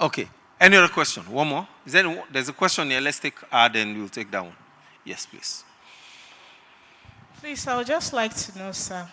[0.00, 0.28] Okay.
[0.60, 1.22] Any other question?
[1.30, 1.68] One more?
[1.86, 3.00] Is there any, there's a question here.
[3.00, 4.52] Let's take uh, then we'll take that one.
[5.04, 5.64] Yes, please.
[7.40, 9.08] Please, I would just like to know, sir,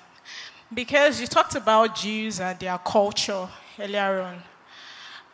[0.73, 3.47] because you talked about Jews and their culture
[3.79, 4.43] earlier on.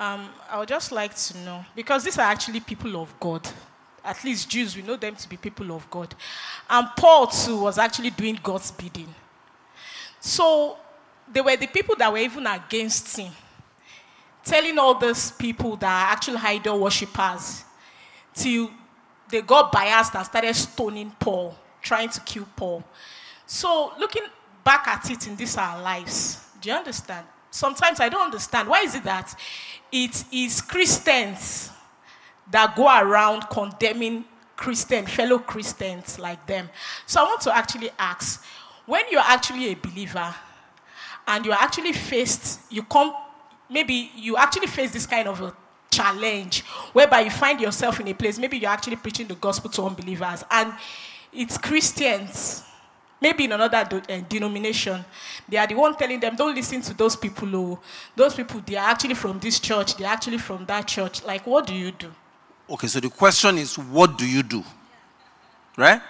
[0.03, 3.47] Um, I would just like to know, because these are actually people of God.
[4.03, 6.13] At least Jews, we know them to be people of God.
[6.69, 9.13] And Paul, too, was actually doing God's bidding.
[10.19, 10.77] So
[11.31, 13.31] they were the people that were even against him,
[14.43, 17.63] telling all those people that are actual idol worshippers
[18.33, 18.71] till
[19.29, 22.83] they got biased and started stoning Paul, trying to kill Paul.
[23.45, 24.23] So, looking
[24.65, 27.25] back at it in these our lives, do you understand?
[27.53, 28.67] Sometimes I don't understand.
[28.67, 29.39] Why is it that
[29.91, 31.69] it is Christians
[32.49, 34.25] that go around condemning
[34.55, 36.67] Christian, fellow Christians like them?
[37.05, 38.43] So, I want to actually ask
[38.87, 40.33] when you're actually a believer
[41.27, 43.13] and you're actually faced, you come,
[43.69, 45.55] maybe you actually face this kind of a
[45.91, 46.61] challenge
[46.93, 50.43] whereby you find yourself in a place, maybe you're actually preaching the gospel to unbelievers,
[50.49, 50.73] and
[51.31, 52.63] it's Christians,
[53.23, 55.03] maybe in another uh, denomination.
[55.47, 57.47] They are the one telling them, don't listen to those people.
[57.47, 57.79] Who,
[58.15, 61.23] those people, they are actually from this church, they're actually from that church.
[61.23, 62.11] Like, what do you do?
[62.69, 64.63] Okay, so the question is, what do you do?
[65.77, 66.01] Right?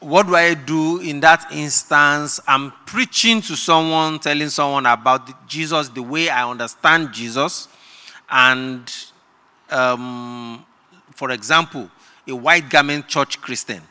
[0.00, 2.40] What do I do in that instance?
[2.48, 7.68] I'm preaching to someone, telling someone about Jesus, the way I understand Jesus.
[8.28, 8.92] And,
[9.70, 10.66] um,
[11.14, 11.88] for example,
[12.26, 13.82] a white garment church Christian.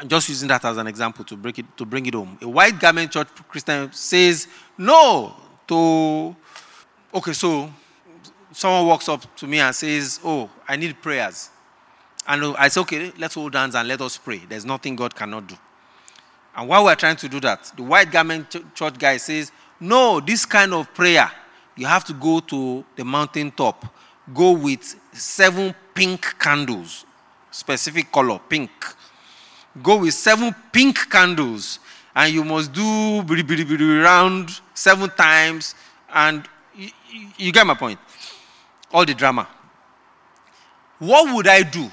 [0.00, 2.38] I'm just using that as an example to, break it, to bring it home.
[2.40, 4.48] A white garment church Christian says
[4.78, 5.34] no
[5.68, 6.34] to.
[7.12, 7.70] Okay, so
[8.50, 11.50] someone walks up to me and says, Oh, I need prayers.
[12.26, 14.38] And I say, Okay, let's hold hands and let us pray.
[14.38, 15.56] There's nothing God cannot do.
[16.56, 20.46] And while we're trying to do that, the white garment church guy says, No, this
[20.46, 21.30] kind of prayer,
[21.76, 23.84] you have to go to the mountain top.
[24.32, 27.04] Go with seven pink candles,
[27.50, 28.70] specific color, pink.
[29.82, 31.78] Go with seven pink candles,
[32.14, 32.82] and you must do
[33.22, 35.74] bidi round seven times.
[36.12, 37.98] And you, you- you get my point.
[38.92, 39.46] All the drama.
[40.98, 41.90] what would I do?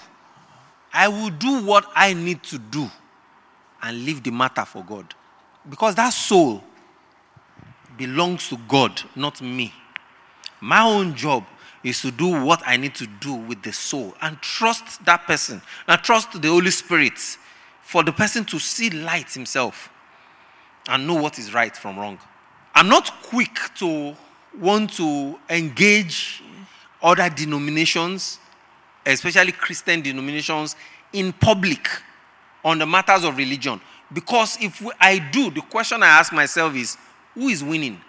[0.94, 2.90] I will do what I need to do
[3.82, 5.14] and leave the matter for God.
[5.70, 6.64] Because that soul
[7.98, 9.74] belongs to God, not me.
[10.60, 11.46] My own job
[11.84, 15.62] is to do what I need to do with the soul and trust that person
[15.88, 17.20] and trust the Holy Spirit
[17.88, 19.90] for the person to see light himself
[20.90, 22.20] and know what is right from wrong.
[22.76, 24.14] I'm not quick to
[24.60, 26.44] want to engage
[27.02, 28.40] other denominations,
[29.06, 30.76] especially Christian denominations,
[31.14, 31.88] in public
[32.62, 33.80] on the matters of religion.
[34.12, 36.98] Because if I do, the question I ask myself is
[37.36, 38.02] who is winning?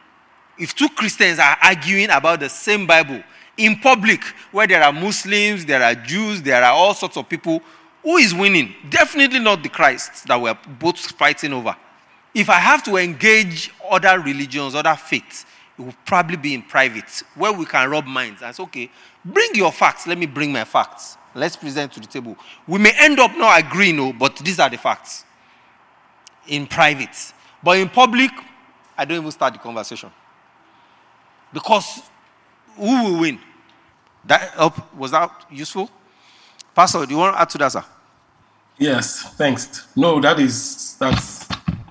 [0.58, 3.22] If two Christians are arguing about the same Bible
[3.56, 7.62] in public, where there are Muslims, there are Jews, there are all sorts of people,
[8.08, 8.74] who is winning?
[8.88, 11.76] Definitely not the Christ that we're both fighting over.
[12.34, 15.44] If I have to engage other religions, other faiths,
[15.78, 18.90] it will probably be in private, where we can rub minds and say, okay,
[19.22, 21.18] bring your facts, let me bring my facts.
[21.34, 22.34] Let's present to the table.
[22.66, 25.26] We may end up not agreeing, but these are the facts
[26.46, 27.34] in private.
[27.62, 28.30] But in public,
[28.96, 30.10] I don't even start the conversation.
[31.52, 32.00] Because
[32.74, 33.38] who will win?
[34.24, 35.90] That help, was that useful?
[36.74, 37.84] Pastor, do you want to add to that, sir?
[38.78, 39.88] Yes, thanks.
[39.96, 41.48] No, that is that's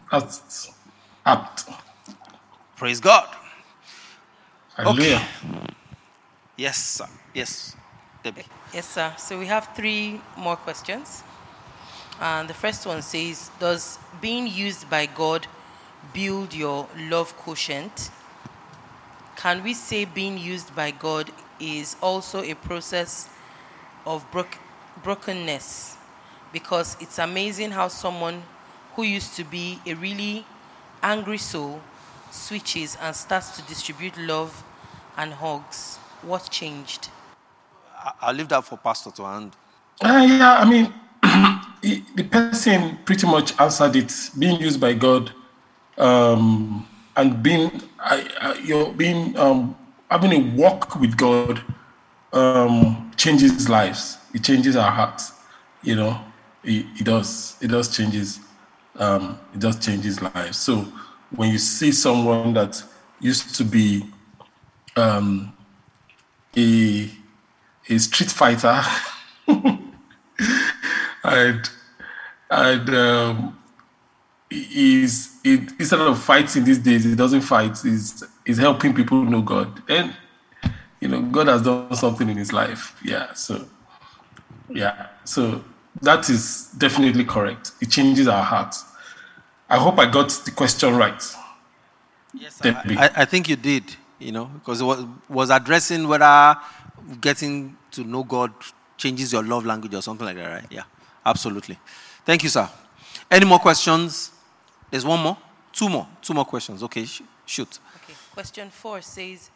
[0.10, 0.72] that's
[1.26, 1.66] apt.
[2.78, 3.28] Praise God.
[4.78, 5.22] Hallelujah.
[6.56, 7.08] Yes, sir.
[7.34, 7.76] Yes,
[8.24, 8.46] Debbie.
[8.74, 9.14] Yes, sir.
[9.18, 11.24] So we have three more questions.
[12.22, 15.46] And the first one says Does being used by God
[16.14, 18.12] build your love quotient?
[19.36, 23.28] Can we say being used by God is also a process
[24.06, 24.58] of broke,
[25.04, 25.97] brokenness?
[26.58, 28.42] Because it's amazing how someone
[28.96, 30.44] who used to be a really
[31.04, 31.80] angry soul
[32.32, 34.64] switches and starts to distribute love
[35.18, 35.98] and hugs.
[36.24, 37.10] What changed?
[38.04, 39.52] I- I'll leave that for Pastor to handle.
[40.02, 40.92] Uh, yeah, I mean,
[41.84, 44.12] the the person pretty much answered it.
[44.40, 45.32] Being used by God,
[46.00, 49.76] um, and being, I, I, you're being, um,
[50.10, 51.62] having a walk with God,
[52.34, 54.18] um, changes lives.
[54.34, 55.34] It changes our hearts.
[55.84, 56.20] You know,
[56.68, 57.58] it, it does.
[57.62, 58.40] It does changes.
[58.98, 60.58] Um, it does changes lives.
[60.58, 60.86] So
[61.36, 62.84] when you see someone that
[63.20, 64.04] used to be
[64.96, 65.56] um,
[66.56, 67.10] a
[67.90, 68.82] a street fighter
[71.24, 71.70] and
[72.50, 73.60] and um,
[74.52, 77.78] is it, instead of fighting these days, he doesn't fight.
[77.82, 80.14] He's he's helping people know God, and
[81.00, 83.00] you know God has done something in his life.
[83.04, 83.66] Yeah, so
[84.70, 85.64] yeah, so
[86.02, 87.72] that is definitely correct.
[87.82, 88.86] It changes our hearts.
[89.70, 91.22] I hope I got the question right.
[92.34, 93.84] Yes, I, I think you did,
[94.20, 96.56] you know, because it was, was addressing whether
[97.20, 98.54] getting to know God
[98.98, 100.66] changes your love language or something like that, right?
[100.70, 100.84] Yeah,
[101.26, 101.78] absolutely.
[102.26, 102.70] Thank you, sir.
[103.30, 104.32] Any more questions?
[104.90, 105.38] There's one more?
[105.74, 106.08] Two more.
[106.22, 106.84] Two more questions.
[106.84, 107.80] Okay, sh- shoot.
[108.04, 108.14] Okay.
[108.34, 109.50] Question four says,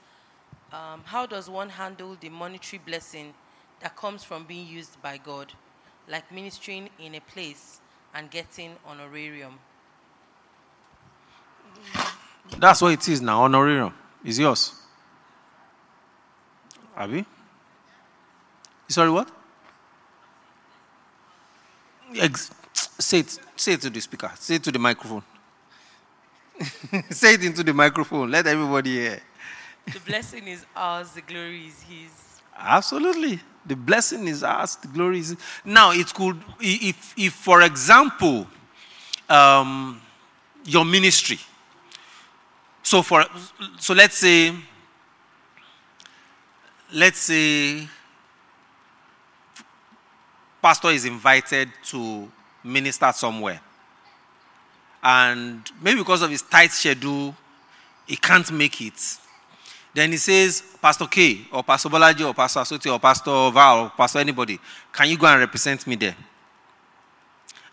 [0.72, 3.34] um, How does one handle the monetary blessing
[3.82, 5.52] that comes from being used by God,
[6.08, 7.80] like ministering in a place
[8.14, 9.60] and getting honorarium?
[12.58, 13.44] That's what it is now.
[13.44, 13.94] Honorarium
[14.24, 14.74] is yours.
[16.96, 17.26] Abi?
[18.88, 19.30] Sorry, what?
[22.20, 23.40] Ex- say it.
[23.56, 24.32] Say it to the speaker.
[24.36, 25.24] Say it to the microphone.
[27.10, 28.30] say it into the microphone.
[28.30, 29.22] Let everybody hear.
[29.92, 32.42] the blessing is ours, the glory is His.
[32.58, 33.40] Absolutely.
[33.66, 35.36] The blessing is ours, the glory is.
[35.64, 38.48] Now, it could, if, if for example,
[39.30, 40.02] um,
[40.66, 41.40] your ministry.
[42.84, 43.26] So, for,
[43.80, 44.54] so let's say,
[46.94, 47.88] let's say,
[50.62, 52.30] pastor is invited to
[52.64, 53.62] minister somewhere.
[55.04, 57.36] And maybe because of his tight schedule,
[58.06, 59.18] he can't make it.
[59.94, 63.90] Then he says, Pastor K, or Pastor Bolaji, or Pastor Asoti, or Pastor Val, or
[63.90, 64.60] Pastor anybody,
[64.92, 66.16] can you go and represent me there?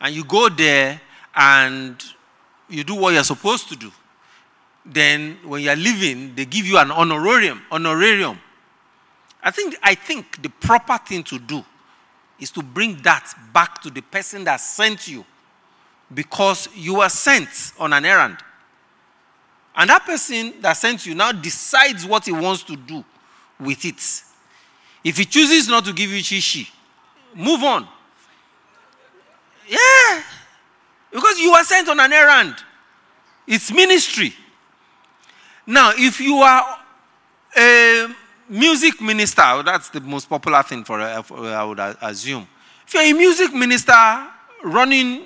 [0.00, 1.00] And you go there
[1.34, 2.02] and
[2.68, 3.92] you do what you're supposed to do.
[4.84, 7.62] Then when you're leaving, they give you an honorarium.
[7.70, 8.38] Honorarium.
[9.42, 11.64] I think, I think the proper thing to do
[12.40, 15.24] is to bring that back to the person that sent you
[16.12, 18.38] because you were sent on an errand.
[19.78, 23.04] And that person that sent you now decides what he wants to do
[23.60, 24.02] with it.
[25.04, 26.68] If he chooses not to give you shishi,
[27.32, 27.86] move on.
[29.68, 30.22] Yeah.
[31.12, 32.56] Because you were sent on an errand.
[33.46, 34.34] It's ministry.
[35.64, 36.80] Now, if you are
[37.56, 38.08] a
[38.48, 42.48] music minister, that's the most popular thing for, uh, I would uh, assume.
[42.84, 44.26] If you're a music minister
[44.64, 45.22] running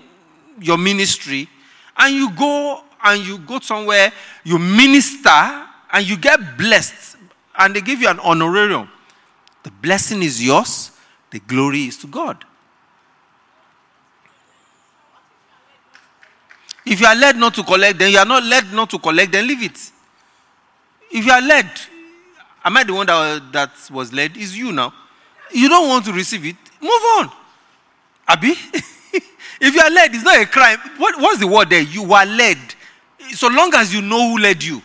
[0.61, 1.49] your ministry,
[1.97, 4.13] and you go and you go somewhere,
[4.45, 7.17] you minister, and you get blessed,
[7.59, 8.89] and they give you an honorarium,
[9.63, 10.91] the blessing is yours,
[11.31, 12.45] the glory is to God.
[16.85, 19.33] If you are led not to collect, then you are not led not to collect,
[19.33, 19.79] then leave it.
[21.11, 21.71] If you are led,
[22.65, 24.37] am I the one that, that was led?
[24.37, 24.93] Is you now.
[25.53, 27.31] You don't want to receive it, move on.
[28.27, 28.49] Abi?
[29.61, 30.79] if you are led, it's not a crime.
[30.97, 31.83] What, what's the word there?
[31.83, 32.59] You are led.
[33.31, 34.83] So long as you know who led you.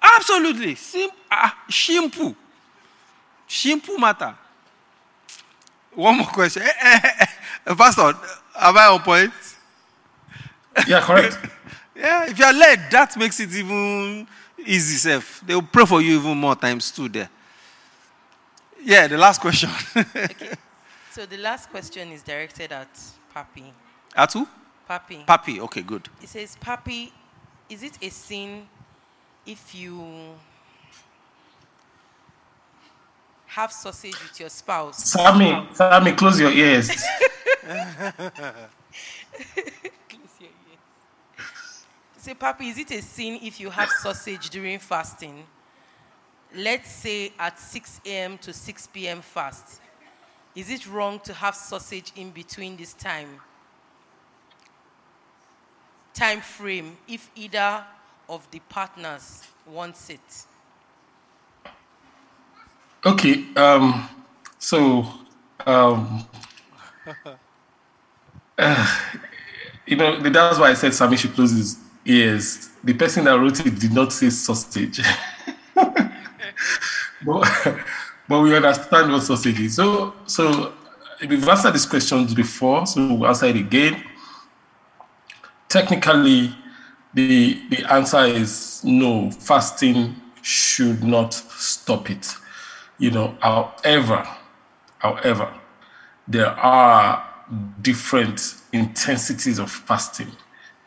[0.00, 0.74] Absolutely.
[0.74, 2.34] Sim- ah, simple.
[3.46, 4.34] Simple matter.
[5.94, 6.62] One more question.
[6.62, 7.26] Eh, eh,
[7.66, 8.14] eh, Pastor,
[8.54, 9.32] am I on point?
[10.86, 11.38] Yeah, correct.
[11.96, 14.24] Yeah, if you are led, that makes it even
[14.64, 15.40] easy, self.
[15.44, 17.28] They will pray for you even more times too there.
[18.84, 19.68] Yeah, the last question.
[19.96, 20.54] Okay.
[21.10, 22.88] So the last question is directed at
[23.34, 23.72] Papi.
[24.16, 24.46] Atu?
[24.88, 25.26] Papi.
[25.26, 26.08] Papi, okay, good.
[26.22, 27.12] It says, Papi,
[27.68, 28.66] is it a sin
[29.44, 30.34] if you
[33.46, 35.04] have sausage with your spouse?
[35.04, 36.90] Sammy, Sammy, close your ears.
[42.16, 45.44] Say, Papi, is it a sin if you have sausage during fasting?
[46.54, 48.38] Let's say at 6 a.m.
[48.38, 49.20] to 6 p.m.
[49.20, 49.80] fast.
[50.54, 53.40] Is it wrong to have sausage in between this time?
[56.14, 57.84] Time frame, if either
[58.28, 60.46] of the partners wants it.
[63.06, 64.08] Okay, um,
[64.58, 65.06] so,
[65.64, 66.26] um,
[68.58, 69.00] uh,
[69.86, 72.70] you know, that's why I said Sammy should close his ears.
[72.82, 75.00] The person that wrote it did not say sausage.
[75.74, 76.12] but,
[78.28, 79.76] but we understand what sausage is.
[79.76, 80.72] So, so
[81.20, 84.02] we've answered these questions before, so we'll answer it again.
[85.68, 86.54] Technically,
[87.14, 92.34] the, the answer is no, fasting should not stop it.
[92.98, 94.26] You know, however,
[94.98, 95.52] however,
[96.26, 97.24] there are
[97.82, 100.30] different intensities of fasting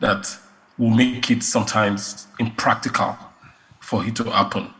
[0.00, 0.36] that
[0.78, 3.16] will make it sometimes impractical
[3.80, 4.72] for it to happen.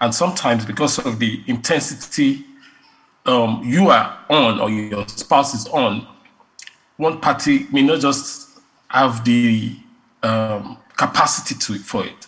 [0.00, 2.44] And sometimes, because of the intensity
[3.26, 6.06] um, you are on or your spouse is on,
[6.96, 8.51] one party may not just
[8.92, 9.76] have the
[10.22, 12.26] um, capacity to for it.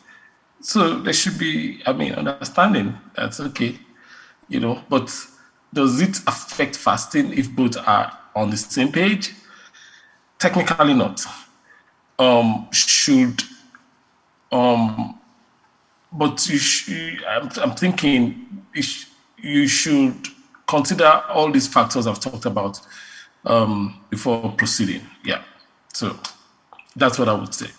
[0.61, 3.79] So there should be, I mean, understanding that's okay,
[4.49, 4.83] you know.
[4.89, 5.15] But
[5.73, 9.35] does it affect fasting if both are on the same page?
[10.39, 11.25] Technically, not.
[12.19, 13.43] Um, should
[14.51, 15.19] um,
[16.12, 20.29] but you I'm, I'm thinking you, sh- you should
[20.67, 22.81] consider all these factors I've talked about
[23.45, 25.03] um, before proceeding.
[25.25, 25.43] Yeah.
[25.93, 26.17] So
[26.97, 27.70] that's what I would say.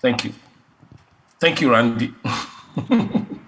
[0.00, 0.32] Thank you.
[1.40, 2.14] Thank you, Randy.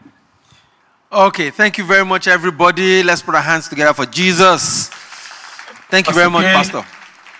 [1.12, 3.02] Okay, thank you very much, everybody.
[3.02, 4.90] Let's put our hands together for Jesus.
[5.90, 6.86] Thank you very much, Pastor Pastor.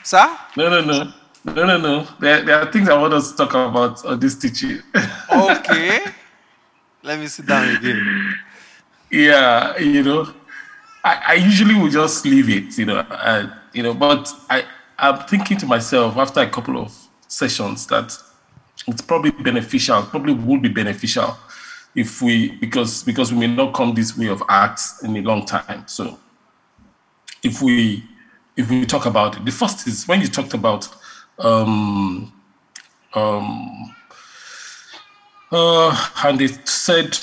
[0.03, 0.39] Sir?
[0.57, 1.13] No, no, no.
[1.45, 2.09] No, no, no.
[2.19, 4.81] There, there are things I want us to talk about on this teaching.
[5.33, 6.01] Okay.
[7.05, 8.35] Let me sit down again.
[9.09, 10.35] yeah, you know,
[11.05, 14.65] I, I usually would just leave it, you know, uh, you know, but I,
[14.99, 17.00] I'm thinking to myself after a couple of
[17.31, 18.13] sessions that
[18.87, 21.37] it's probably beneficial, probably would be beneficial
[21.95, 25.47] if we, because, because we may not come this way of acts in a long
[25.47, 25.87] time.
[25.87, 26.19] So
[27.43, 28.05] if we,
[28.57, 30.89] if we talk about it, the first is when you talked about,
[31.39, 32.33] um,
[33.15, 33.95] um,
[35.53, 37.17] uh, and it said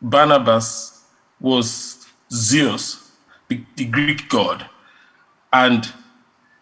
[0.00, 1.04] Barnabas
[1.40, 3.12] was Zeus,
[3.48, 4.66] the, the Greek god,
[5.52, 5.92] and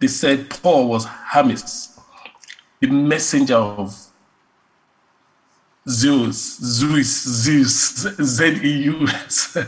[0.01, 1.92] they said Paul was Hermes,
[2.83, 3.97] the messenger of
[5.89, 9.57] Zeus, Zeus, Zeus, Z E U S.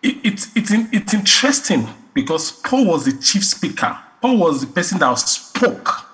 [0.00, 3.98] It, it's, it's, it's interesting because Paul was the chief speaker.
[4.22, 6.06] Paul was the person that spoke.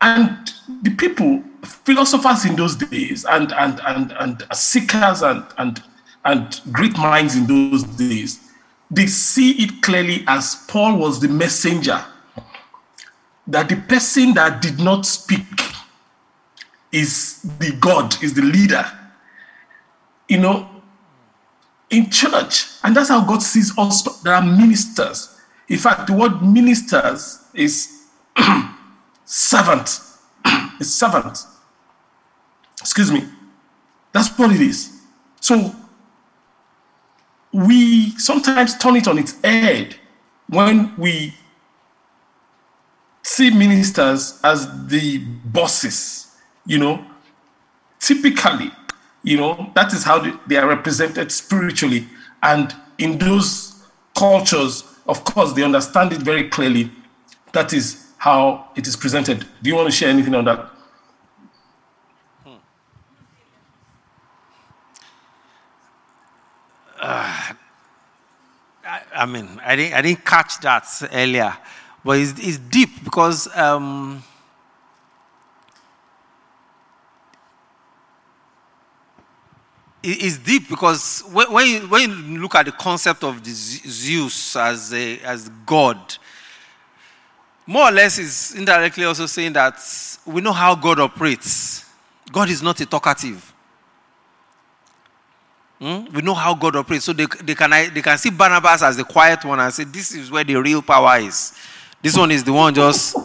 [0.00, 0.48] And
[0.82, 5.82] the people, philosophers in those days, and, and, and, and seekers and, and,
[6.24, 8.49] and great minds in those days,
[8.90, 12.04] they see it clearly as Paul was the messenger,
[13.46, 15.44] that the person that did not speak
[16.92, 18.84] is the God, is the leader.
[20.28, 20.68] You know,
[21.90, 24.02] in church, and that's how God sees us.
[24.22, 25.40] There are ministers.
[25.68, 28.06] In fact, the word ministers is
[29.24, 30.00] servant.
[30.80, 31.38] a servant.
[32.80, 33.24] Excuse me.
[34.12, 35.00] That's what it is.
[35.40, 35.74] So
[37.52, 39.96] we sometimes turn it on its head
[40.48, 41.34] when we
[43.22, 46.28] see ministers as the bosses,
[46.66, 47.04] you know.
[47.98, 48.72] Typically,
[49.22, 52.08] you know, that is how they- are represented spiritually.
[52.42, 53.74] And in those
[54.14, 56.90] cultures, of course, they understand it very clearly.
[57.52, 59.46] That is how it is presented.
[59.62, 60.69] Do you want to share anything on that?
[69.20, 71.54] I mean, I didn't, I didn't catch that earlier,
[72.02, 74.22] but it's, it's deep because um,
[80.02, 84.56] it's deep because when, when, you, when you look at the concept of the Zeus
[84.56, 85.98] as, a, as God,
[87.66, 89.78] more or less is indirectly also saying that
[90.24, 91.84] we know how God operates.
[92.32, 93.49] God is not a talkative.
[95.80, 96.04] Hmm?
[96.12, 97.06] We know how God operates.
[97.06, 100.14] So they, they, can, they can see Barnabas as the quiet one and say, This
[100.14, 101.54] is where the real power is.
[102.02, 103.16] This one is the one just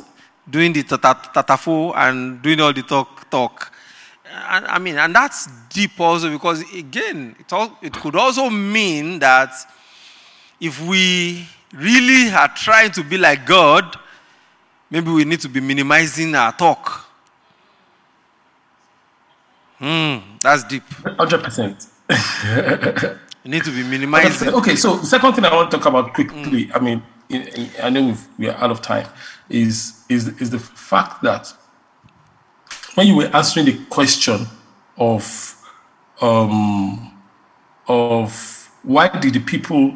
[0.50, 3.30] doing the tata- tatafo and doing all the talk.
[3.30, 3.74] talk.
[4.50, 9.20] And, I mean, and that's deep also because, again, it, all, it could also mean
[9.20, 9.54] that
[10.62, 13.98] if we really are trying to be like God,
[14.90, 17.06] maybe we need to be minimizing our talk.
[19.78, 20.84] Hmm, that's deep.
[20.84, 21.90] 100%.
[22.10, 24.42] You need to be minimized.
[24.48, 27.70] Okay, so the second thing I want to talk about quickly, I mean, in, in,
[27.82, 29.08] I know we've, we are out of time,
[29.50, 31.54] is, is, is the fact that
[32.96, 34.48] when you were answering the question
[34.98, 35.56] of,
[36.22, 37.12] um,
[37.88, 39.94] of why did the people,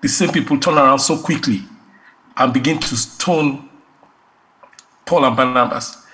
[0.00, 1.62] the same people turn around so quickly
[2.36, 3.68] and begin to stone
[5.04, 6.04] Paul and Barnabas,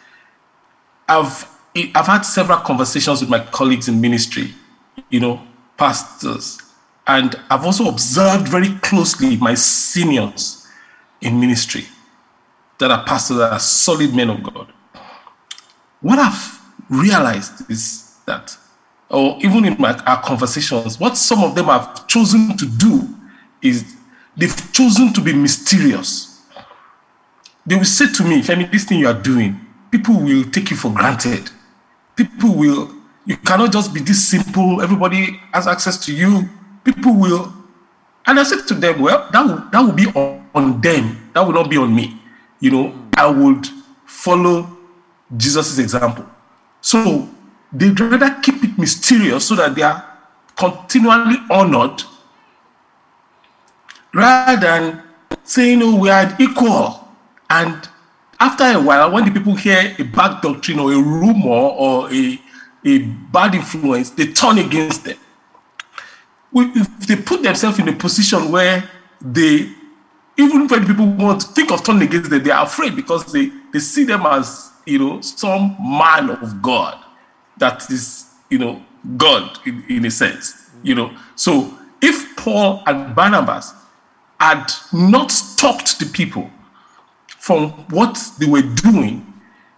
[1.09, 1.49] I've,
[1.95, 4.55] I've had several conversations with my colleagues in ministry,
[5.15, 5.41] you know,
[5.77, 6.59] pastors,
[7.07, 10.67] and I've also observed very closely my seniors
[11.21, 11.85] in ministry
[12.81, 14.73] that are pastors that are solid men of God.
[16.01, 16.61] What I've
[16.91, 18.57] realized is that,
[19.09, 23.09] or even in my, our conversations, what some of them have chosen to do
[23.63, 23.95] is
[24.37, 26.43] they've chosen to be mysterious.
[27.65, 29.61] They will say to me, if Femi, this thing you are doing,
[29.93, 31.51] people will take you for granted.
[32.17, 32.91] People will,
[33.27, 36.49] you cannot just be this simple, everybody has access to you.
[36.85, 37.53] People will,
[38.27, 41.41] and I said to them, well, that will, that will be on, on them, that
[41.41, 42.21] will not be on me.
[42.61, 43.67] You know, I would
[44.05, 44.69] follow
[45.37, 46.27] Jesus' example.
[46.81, 47.29] So
[47.73, 50.05] they'd rather keep it mysterious so that they are
[50.57, 52.03] continually honored
[54.13, 55.03] rather than
[55.43, 57.09] saying, oh, we are equal.
[57.51, 57.89] And
[58.39, 62.41] after a while, when the people hear a bad doctrine or a rumor or a,
[62.85, 65.17] a bad influence, they turn against them.
[66.55, 68.89] If they put themselves in a position where
[69.21, 69.73] they,
[70.37, 73.51] even when people want to think of turning against them, they are afraid because they,
[73.73, 77.03] they see them as, you know, some man of God
[77.57, 78.83] that is, you know,
[79.17, 81.17] God in, in a sense, you know.
[81.35, 83.73] So if Paul and Barnabas
[84.39, 86.51] had not stopped the people
[87.27, 89.33] from what they were doing,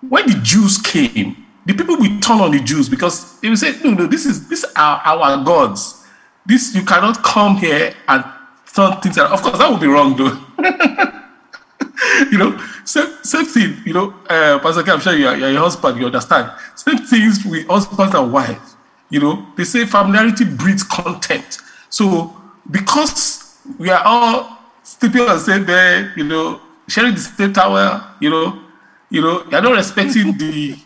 [0.09, 3.75] when the Jews came, the people will turn on the Jews because they will say,
[3.83, 6.05] no, no, this is this are our gods.
[6.47, 8.25] This you cannot come here and
[8.73, 9.33] turn things around.
[9.33, 10.39] Of course, that would be wrong though.
[12.31, 15.57] you know, same, same thing, you know, uh, Pastor K, I'm sure you're, you're a
[15.57, 16.53] husband, you understand.
[16.77, 18.77] Same things with husbands and wives.
[19.11, 21.61] You know, they say familiarity breeds contempt.
[21.91, 22.35] So
[22.71, 28.07] because we are all sleeping on the same bed, you know, sharing the same towel,
[28.21, 28.63] you know,
[29.11, 30.77] you know, you're not respecting the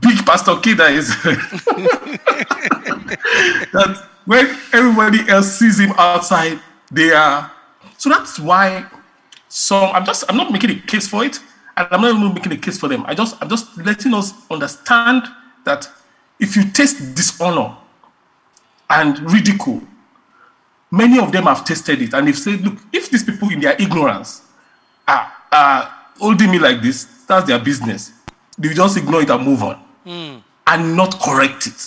[0.00, 1.08] big Pastor K that is
[3.72, 6.58] that when everybody else sees him outside,
[6.90, 7.50] they are
[7.98, 8.84] so that's why
[9.48, 11.38] some I'm just I'm not making a case for it,
[11.76, 13.04] and I'm not even making a case for them.
[13.06, 15.24] I just I'm just letting us understand
[15.64, 15.88] that
[16.40, 17.76] if you taste dishonor
[18.90, 19.82] and ridicule,
[20.90, 23.80] many of them have tasted it, and they've said, look, if these people in their
[23.80, 24.42] ignorance
[25.06, 28.12] are, are holding me like this, that's their business.
[28.58, 30.36] They just ignore it and move on hmm.
[30.66, 31.82] and not correct it.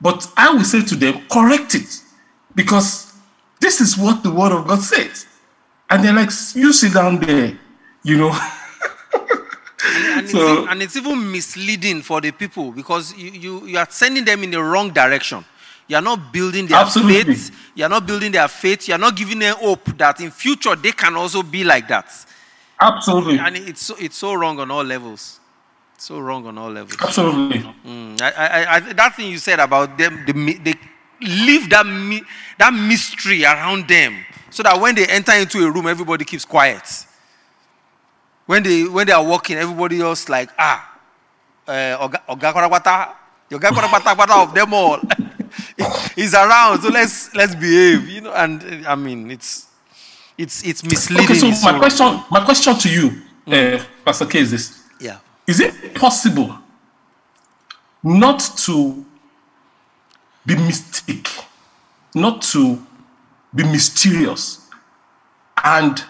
[0.00, 2.00] But I will say to them, correct it
[2.54, 3.12] because
[3.60, 5.26] this is what the word of God says.
[5.90, 7.58] And they're like, you sit down there,
[8.02, 8.30] you know.
[9.84, 13.78] And it's, So- e- and it's even misleading for the people because you, you, you
[13.78, 15.44] are sending them in the wrong direction.
[15.88, 17.34] You are not building their Absolutely.
[17.34, 17.50] faith.
[17.74, 18.86] You are not building their faith.
[18.86, 22.06] You are not giving them hope that in future they can also be like that.
[22.80, 23.38] Absolutely.
[23.40, 25.39] And it's so, it's so wrong on all levels.
[26.00, 26.96] So wrong on all levels.
[26.98, 27.58] Absolutely.
[27.84, 30.74] Mm, I, I, I, that thing you said about them, they, they
[31.20, 32.22] leave that, mi-
[32.56, 34.16] that mystery around them
[34.48, 36.82] so that when they enter into a room, everybody keeps quiet.
[38.46, 40.90] When they, when they are walking, everybody else like, ah,
[41.68, 43.12] uh, Oga Oga Kwarapata,
[43.50, 45.00] the Oga Kwarapata Kwarapata of them all.
[46.16, 48.08] He's around, so let's, let's behave.
[48.08, 49.66] You know, and uh, I mean, it's,
[50.38, 51.26] it's, it's misleading.
[51.26, 54.79] Okay, so my so- question, my question to you, uh, Pastor K, is this.
[55.50, 56.56] Is it possible
[58.04, 59.04] not to
[60.46, 61.28] be mystic,
[62.14, 62.80] not to
[63.52, 64.68] be mysterious,
[65.64, 66.04] and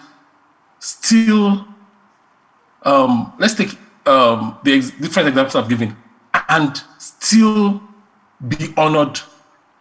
[0.77, 1.65] still,
[2.83, 5.97] um, let's take um, the ex- different examples I've given,
[6.47, 7.81] and still
[8.47, 9.19] be honored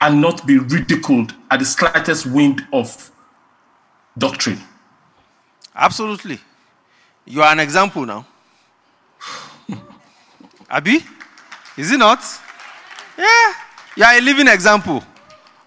[0.01, 3.11] and not be ridiculed at the slightest wind of
[4.17, 4.61] doctrine?
[5.75, 6.39] Absolutely.
[7.27, 8.27] You are an example now.
[10.71, 11.05] Abi?
[11.77, 12.21] Is it not?
[13.19, 13.53] Yeah.
[13.97, 15.03] You are a living example.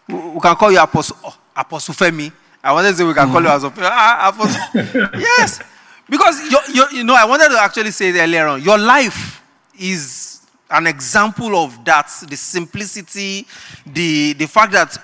[0.07, 2.31] We, we can call you Apostle, oh, Apostle Femi.
[2.63, 5.09] I wanted to say we can call you as a ah, Apostle.
[5.19, 5.61] yes.
[6.09, 8.61] Because you you you know, I wanted to actually say it earlier on.
[8.61, 9.43] Your life
[9.77, 10.34] is
[10.69, 13.45] an example of that the simplicity,
[13.85, 14.97] the, the fact that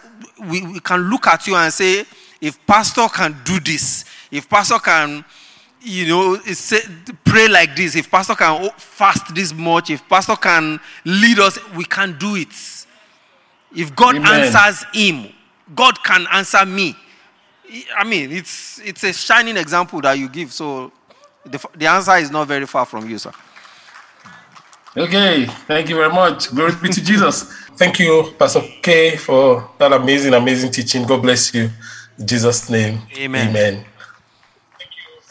[0.50, 2.06] we, we can look at you and say,
[2.42, 5.24] if pastor can do this, if pastor can,
[5.82, 6.80] you know, say,
[7.24, 11.86] pray like this, if pastor can fast this much, if pastor can lead us, we
[11.86, 12.54] can do it.
[13.76, 14.46] If God Amen.
[14.46, 15.32] answers him,
[15.76, 16.96] God can answer me.
[17.96, 20.52] I mean, it's, it's a shining example that you give.
[20.52, 20.92] So
[21.46, 23.32] the, the answer is not very far from you, sir.
[24.98, 26.50] Okay, thank you very much.
[26.50, 27.44] Glory be to Jesus.
[27.76, 31.06] Thank you, Pastor K, for that amazing, amazing teaching.
[31.06, 31.70] God bless you.
[32.18, 33.00] In Jesus' name.
[33.16, 33.50] Amen.
[33.50, 33.86] Amen.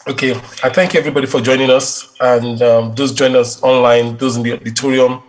[0.07, 0.31] Okay,
[0.63, 4.53] I thank everybody for joining us and um, those join us online, those in the
[4.53, 5.21] auditorium.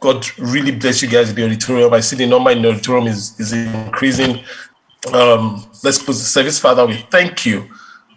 [0.00, 1.92] God really bless you guys in the auditorium.
[1.92, 4.44] I see the number in the auditorium is, is increasing.
[5.12, 6.86] Um, let's put the service, Father.
[6.86, 7.68] We thank you.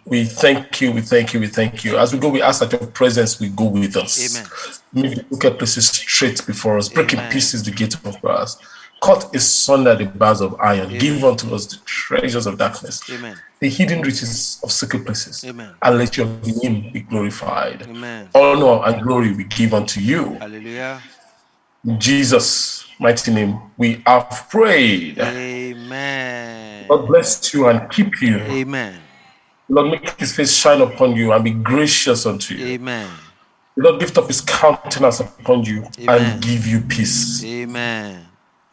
[0.04, 0.92] We thank you.
[0.92, 1.40] We thank you.
[1.40, 1.96] We thank you.
[1.96, 4.36] As we go, we ask that your presence will go with us.
[4.36, 4.50] Amen.
[4.92, 6.88] Make the crooked places straight before us.
[6.88, 7.32] Break in Amen.
[7.32, 8.58] pieces the gate of brass.
[9.02, 10.96] Cut asunder the bars of iron.
[10.98, 13.02] Give unto us the treasures of darkness.
[13.10, 13.36] Amen.
[13.62, 15.44] The hidden riches of secret places.
[15.44, 15.76] Amen.
[15.80, 17.82] And let your name be glorified.
[17.82, 18.28] Amen.
[18.34, 20.34] Honor and glory we give unto you.
[20.40, 21.00] Hallelujah.
[21.84, 25.20] In Jesus' mighty name, we have prayed.
[25.20, 26.88] Amen.
[26.88, 28.38] God bless you and keep you.
[28.38, 29.00] Amen.
[29.68, 32.66] Lord, make his face shine upon you and be gracious unto you.
[32.66, 33.08] Amen.
[33.76, 36.32] Lord, lift up his countenance upon you Amen.
[36.32, 37.44] and give you peace.
[37.44, 38.26] Amen.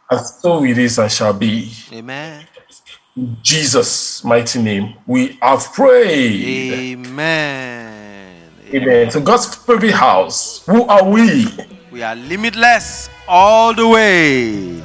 [0.10, 1.72] And so it is and shall be.
[1.94, 2.48] Amen.
[3.16, 6.98] In Jesus' mighty name, we have prayed.
[6.98, 8.44] Amen.
[8.74, 9.12] Amen.
[9.12, 10.66] So God's favorite house.
[10.66, 11.48] Who are we?
[11.92, 14.82] We are limitless all the way.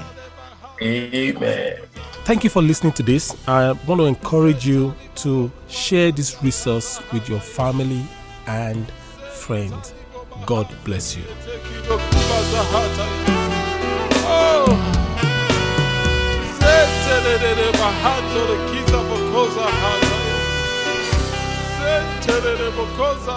[0.83, 1.77] Amen.
[2.25, 3.37] Thank you for listening to this.
[3.47, 8.03] I want to encourage you to share this resource with your family
[8.47, 8.91] and
[9.33, 9.93] friends.
[10.47, 11.25] God bless you.
[17.35, 20.17] Zetelele bahando le kiza bokoza hata.
[21.81, 23.35] Zetelele bokoza.